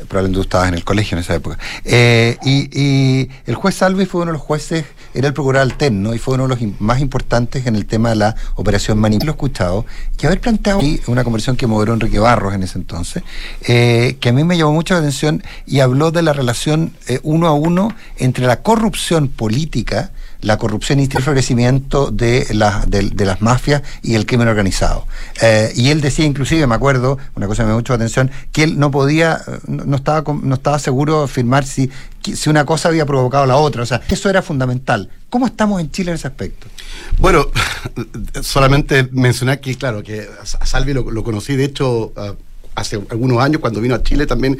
[0.07, 1.57] probablemente tú estabas en el colegio en esa época.
[1.83, 6.19] Eh, y, el juez Salvi fue uno de los jueces, era el procurador alterno y
[6.19, 9.27] fue uno de los más importantes en el tema de la operación Manipulación.
[9.27, 9.85] Lo escuchado,
[10.17, 13.23] que haber planteado una conversación que moderó Enrique Barros en ese entonces,
[13.67, 17.19] eh, que a mí me llamó mucho la atención y habló de la relación eh,
[17.23, 20.11] uno a uno entre la corrupción política
[20.43, 22.45] la corrupción y el florecimiento de,
[22.87, 25.07] de, las mafias y el crimen organizado.
[25.41, 28.63] Eh, y él decía, inclusive, me acuerdo, una cosa que me dio mucha atención, que
[28.63, 31.89] él no podía, no, estaba, no estaba seguro de afirmar si,
[32.21, 33.83] si una cosa había provocado la otra.
[33.83, 35.09] O sea, eso era fundamental.
[35.29, 36.67] ¿Cómo estamos en Chile en ese aspecto?
[37.17, 37.47] Bueno,
[38.41, 42.13] solamente mencionar que, claro, que a Salvi lo, conocí, de hecho...
[42.75, 44.57] hace algunos años cuando vino a Chile también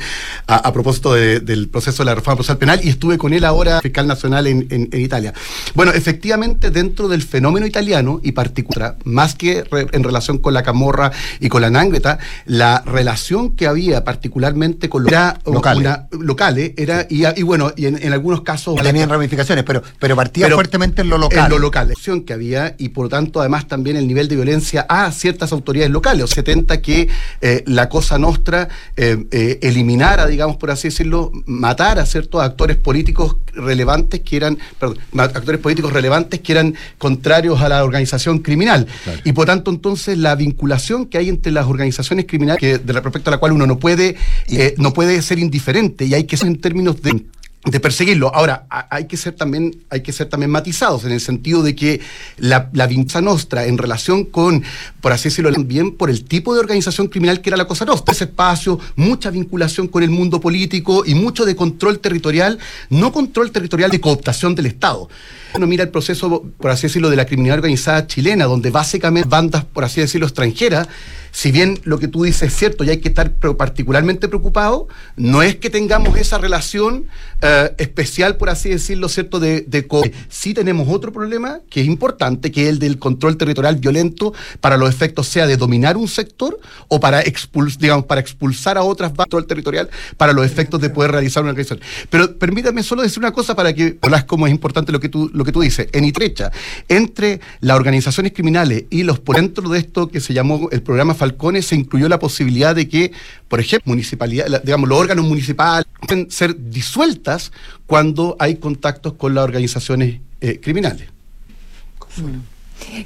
[0.48, 4.08] a, propósito del proceso de la reforma procesal penal y estuve con él ahora fiscal
[4.08, 5.34] nacional en, Italia.
[5.74, 11.12] Bueno, efectivamente dentro del fenómeno italiano y particular, más que en relación con la camorra
[11.40, 17.44] y con la nangreta, la relación que había particularmente con era locales, locales era y,
[17.44, 21.46] bueno, y en, algunos casos tenían ramificaciones, pero pero partía fuertemente en lo local.
[21.46, 21.94] En lo local,
[22.26, 25.92] que había y por lo tanto además también el nivel de violencia a ciertas autoridades
[25.92, 27.10] locales, o 70 que
[27.42, 32.42] eh, la cosa Cosa Nostra eh, eh, eliminara, digamos por así decirlo, matara a ciertos
[32.42, 38.40] actores políticos relevantes que eran, perdón, actores políticos relevantes que eran contrarios a la organización
[38.40, 38.88] criminal.
[39.24, 43.30] Y por tanto, entonces, la vinculación que hay entre las organizaciones criminales, que, de respecto
[43.30, 44.18] a la cual uno no puede,
[44.50, 47.24] eh, no puede ser indiferente, y hay que ser en términos de
[47.66, 48.34] de perseguirlo.
[48.36, 52.02] Ahora, hay que ser también, hay que ser también matizados en el sentido de que
[52.38, 54.64] la, la Vinza Nostra, en relación con,
[55.00, 58.12] por así decirlo, también por el tipo de organización criminal que era la Cosa Nostra,
[58.12, 62.60] ese espacio, mucha vinculación con el mundo político y mucho de control territorial,
[62.90, 65.08] no control territorial de cooptación del Estado.
[65.54, 69.64] Uno mira el proceso, por así decirlo, de la criminalidad organizada chilena, donde básicamente bandas,
[69.64, 70.90] por así decirlo, extranjeras,
[71.34, 75.42] si bien lo que tú dices es cierto y hay que estar particularmente preocupado, no
[75.42, 77.08] es que tengamos esa relación
[77.42, 79.40] eh, especial, por así decirlo, ¿cierto?
[79.40, 79.86] De, de
[80.30, 84.78] sí tenemos otro problema que es importante, que es el del control territorial violento para
[84.78, 89.12] los efectos sea de dominar un sector o para, expuls digamos, para expulsar a otras
[89.12, 91.82] control territorial para los efectos de poder realizar una organización.
[92.12, 95.32] Pero permítame solo decir una cosa para que veas cómo es importante lo que tú,
[95.34, 95.88] lo que tú dices.
[95.94, 96.52] En Itrecha,
[96.88, 101.16] entre las organizaciones criminales y los por dentro de esto que se llamó el programa
[101.24, 103.14] Falcone se incluyó la posibilidad de que,
[103.48, 107.54] por ejemplo, municipalidad, digamos, los órganos municipales pueden ser disueltas
[107.86, 111.08] cuando hay contactos con las organizaciones eh, criminales.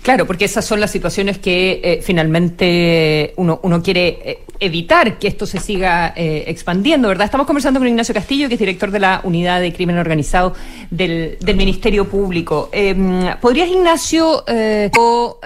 [0.02, 5.28] Claro, porque esas son las situaciones que eh, finalmente uno, uno quiere eh, evitar que
[5.28, 7.26] esto se siga expandiendo, ¿verdad?
[7.26, 10.56] Estamos conversando con Ignacio Castillo, que es director de la Unidad de Crimen Organizado
[10.90, 12.72] del, del Ministerio Público.
[13.42, 14.44] ¿Podrías, Ignacio,
[14.98, 15.40] o,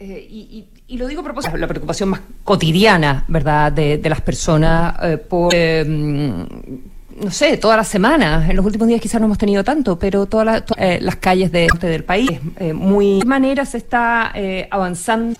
[0.00, 0.64] y
[0.96, 5.84] lo digo a propósito, la preocupación más cotidiana, ¿verdad?, de, las personas eh, por, eh,
[5.86, 8.48] no sé, todas las semanas.
[8.48, 11.68] En los últimos días quizás no hemos tenido tanto, pero todas eh, las, calles de,
[11.80, 12.40] del país,
[12.72, 13.16] muy...
[13.16, 14.32] ¿De qué manera se está
[14.70, 15.38] avanzando?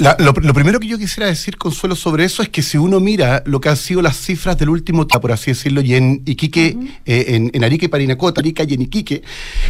[0.00, 3.60] Lo, primero que yo quisiera decir, Consuelo, sobre eso es que si uno mira lo
[3.60, 7.24] que han sido las cifras del último tiempo, por así decirlo, y en Iquique, eh,
[7.28, 9.22] en, en, Arica y Parinacota, Arica y en Iquique,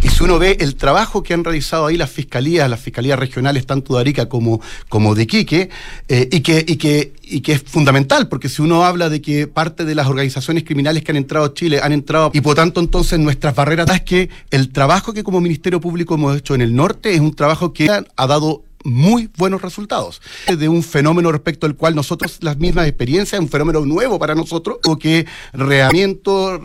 [0.02, 3.66] y si uno ve el trabajo que han realizado ahí las fiscalías, las fiscalías regionales,
[3.66, 5.70] tanto de Arica como, como de Iquique,
[6.08, 9.48] eh, y, que, y, que, y que es fundamental, porque si uno habla de que
[9.48, 12.78] parte de las organizaciones criminales que han entrado a Chile han entrado, y por tanto
[12.78, 16.74] entonces nuestras barreras es que el trabajo que como Ministerio Público hemos hecho en el
[16.74, 20.20] norte es un trabajo que ha dado muy buenos resultados.
[20.46, 24.78] De un fenómeno respecto al cual nosotros, las mismas experiencias, un fenómeno nuevo para nosotros,
[24.86, 26.60] o que reamiento,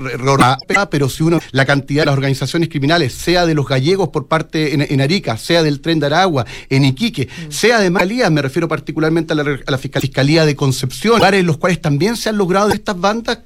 [0.89, 4.93] pero si uno, la cantidad de las organizaciones criminales, sea de los gallegos por parte
[4.93, 7.51] en, Arica, sea del tren de Aragua, en Iquique, mm.
[7.51, 11.81] sea de Malía, me refiero particularmente a la, Fiscalía de Concepción, lugares en los cuales
[11.81, 13.39] también se han logrado estas bandas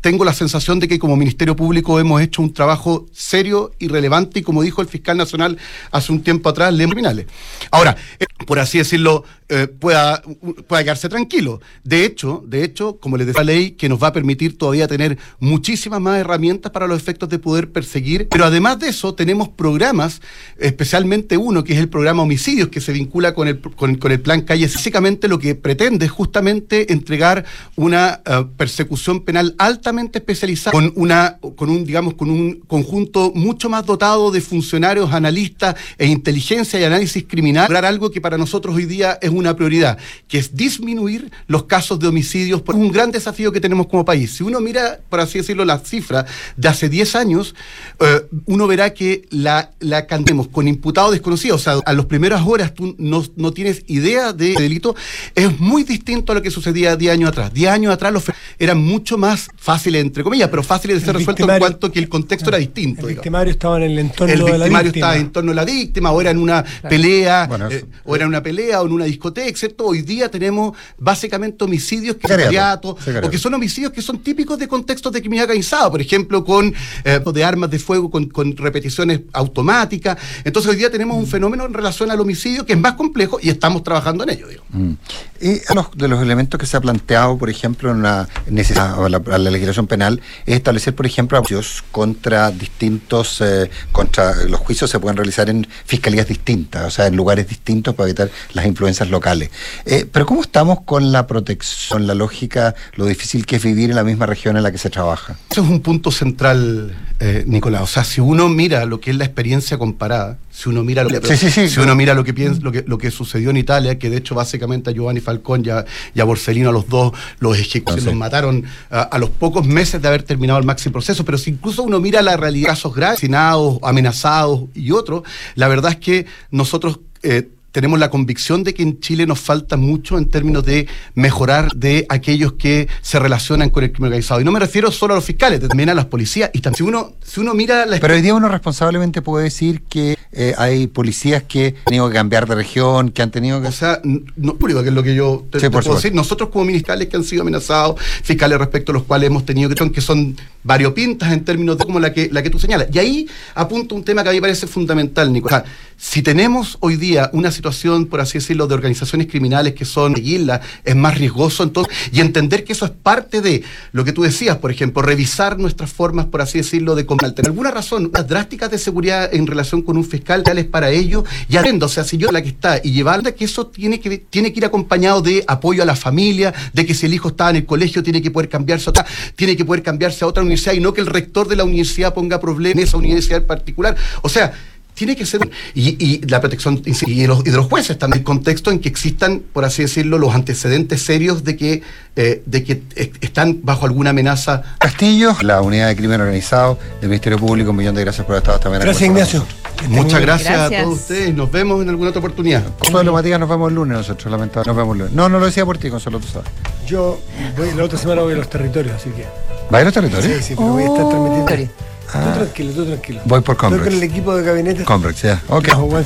[0.00, 4.40] tengo la sensación de que como Ministerio Público hemos hecho un trabajo serio y relevante
[4.40, 5.58] y como dijo el fiscal nacional
[5.90, 7.26] hace un tiempo atrás, le criminales.
[7.70, 10.22] Ahora, eh, por así decirlo, eh, pueda,
[10.66, 11.60] pueda quedarse tranquilo.
[11.84, 14.86] De hecho, de hecho, como les decía la ley, que nos va a permitir todavía
[14.88, 19.48] tener muchísimas más herramientas para los efectos de poder perseguir, pero además de eso tenemos
[19.48, 20.20] programas,
[20.58, 24.20] especialmente uno que es el programa homicidios, que se vincula con el, con, con el
[24.20, 24.66] plan Calle.
[24.66, 27.44] Básicamente lo que pretende es justamente entregar
[27.76, 29.54] una eh, persecución penal
[29.90, 35.12] altamente especializada con una, con un, digamos, con un conjunto mucho más dotado de funcionarios,
[35.12, 39.56] analistas e inteligencia y análisis criminal, lograr algo que para nosotros hoy día es una
[39.56, 42.62] prioridad, que es disminuir los casos de homicidios.
[42.66, 44.30] Es un gran desafío que tenemos como país.
[44.30, 46.26] Si uno mira, por así decirlo, las cifras
[46.56, 47.56] de hace 10 años,
[47.98, 52.42] eh, uno verá que la, la cantemos con imputados desconocidos, o sea, a las primeras
[52.46, 54.94] horas tú no, no tienes idea de delito,
[55.34, 57.52] es muy distinto a lo que sucedía 10 años atrás.
[57.52, 58.24] 10 años atrás los
[58.60, 59.48] eran mucho más
[59.80, 63.08] fáciles, entre comillas, pero fáciles de ser resueltos en cuanto que el contexto era distinto.
[63.08, 65.06] El victimario estaba en el entorno el de la victimario víctima.
[65.06, 68.28] estaba en torno a la víctima, o era en una pelea, eh, o era en
[68.28, 72.96] una pelea, o en una discoteca, excepto hoy día tenemos básicamente homicidios que sicariato.
[73.22, 76.74] o que son homicidios que son típicos de contextos de criminalidad organizada, por ejemplo, con
[77.04, 80.18] eh, de armas de fuego con, con repeticiones automáticas.
[80.44, 83.48] Entonces hoy día tenemos un fenómeno en relación al homicidio que es más complejo y
[83.48, 84.48] estamos trabajando en ello.
[84.48, 84.64] Digo.
[84.70, 84.92] Mm.
[85.40, 88.98] Y a los- de los elementos que se ha planteado, por ejemplo, en la, necesidad,
[88.98, 89.50] o la, a la
[89.86, 95.48] penal, es establecer, por ejemplo, juicios contra distintos, eh, contra los juicios se pueden realizar
[95.48, 99.50] en fiscalías distintas, o sea, en lugares distintos para evitar las influencias locales.
[99.86, 103.96] Eh, pero ¿cómo estamos con la protección, la lógica, lo difícil que es vivir en
[103.96, 105.36] la misma región en la que se trabaja?
[105.50, 107.82] Eso es un punto central, eh, Nicolás.
[107.82, 111.08] O sea, si uno mira lo que es la experiencia comparada, si uno mira lo
[111.08, 111.68] que, Sí, sí, sí.
[111.70, 114.18] si uno mira lo que piensa, lo que, lo que sucedió en Italia, que de
[114.18, 115.84] hecho básicamente a Giovanni Falcón y a,
[116.14, 119.66] y a Borsellino, a los dos, los ejecutaron, Ah, los mataron a, a los pocos
[119.66, 121.24] meses de haber terminado el máximo proceso.
[121.24, 125.22] Pero si incluso uno mira la realidad, casos graves, asesinados, amenazados y otros,
[125.54, 129.76] la verdad es que nosotros eh, tenemos la convicción de que en Chile nos falta
[129.76, 134.40] mucho en términos de mejorar de aquellos que se relacionan con el crimen organizado.
[134.40, 136.50] Y no me refiero solo a los fiscales, también a las policías.
[136.52, 139.82] Y también, si uno, si uno mira la Pero hoy día uno responsablemente puede decir
[139.82, 143.68] que eh, hay policías que han tenido que cambiar de región, que han tenido que...
[143.68, 145.94] O sea, no público, que es lo que yo te, Sí, te por puedo supuesto.
[145.94, 146.14] decir.
[146.14, 149.90] Nosotros como fiscales que han sido amenazados, fiscales respecto a los cuales hemos tenido que
[149.90, 152.88] que son variopintas en términos de como la que, la que tú señalas.
[152.92, 155.46] Y ahí apunto un tema que a mí me parece fundamental, Nico.
[155.46, 155.64] O sea,
[155.96, 160.62] si tenemos hoy día una situación, por así decirlo, de organizaciones criminales que son seguirla,
[160.84, 164.56] es más riesgoso entonces, y entender que eso es parte de lo que tú decías,
[164.56, 167.44] por ejemplo, revisar nuestras formas, por así decirlo, de combatir.
[167.44, 171.56] Alguna razón, unas drásticas de seguridad en relación con un fiscal tales para ello, y
[171.56, 174.52] atiendo, o sea, si yo la que está y llevarla, que eso tiene que, tiene
[174.52, 177.56] que ir acompañado de apoyo a la familia, de que si el hijo está en
[177.56, 179.06] el colegio tiene que poder cambiarse a otra,
[179.36, 182.14] tiene que poder cambiarse a otra universidad y no que el rector de la universidad
[182.14, 183.96] ponga problemas en esa universidad en particular.
[184.22, 184.52] O sea,
[185.00, 185.48] tiene que ser.
[185.74, 186.92] Y, y la protección y
[187.22, 190.18] de, los, y de los jueces también, el contexto en que existan, por así decirlo,
[190.18, 191.82] los antecedentes serios de que,
[192.16, 192.82] eh, de que
[193.22, 194.62] están bajo alguna amenaza.
[194.78, 198.42] Castillo, la unidad de crimen organizado del Ministerio Público, un millón de gracias por haber
[198.42, 199.46] estado también Gracias, Ignacio.
[199.88, 200.80] Muchas gracias, Gracias.
[200.80, 201.34] a todos ustedes.
[201.34, 202.62] Nos vemos en alguna otra oportunidad.
[202.78, 204.68] Consuelo Matías, nos vemos el lunes nosotros, lamentablemente.
[204.68, 205.14] Nos vemos el lunes.
[205.14, 206.50] No, no lo decía por ti, Consuelo, tú sabes.
[206.86, 207.18] Yo
[207.56, 209.24] voy, la otra semana voy a los territorios, así que.
[209.72, 210.36] ¿Va a ir a los territorios?
[210.38, 211.46] Sí, sí, pero voy a estar transmitiendo.
[211.46, 211.90] Territorio.
[212.12, 213.20] Tú tranquilo, tú tranquilo.
[213.24, 213.84] Voy por Comrex.
[213.84, 214.84] con el equipo de gabinete.
[214.84, 215.42] Comrex, ya.
[215.48, 215.68] Ok.
[215.68, 215.98] Bajo buen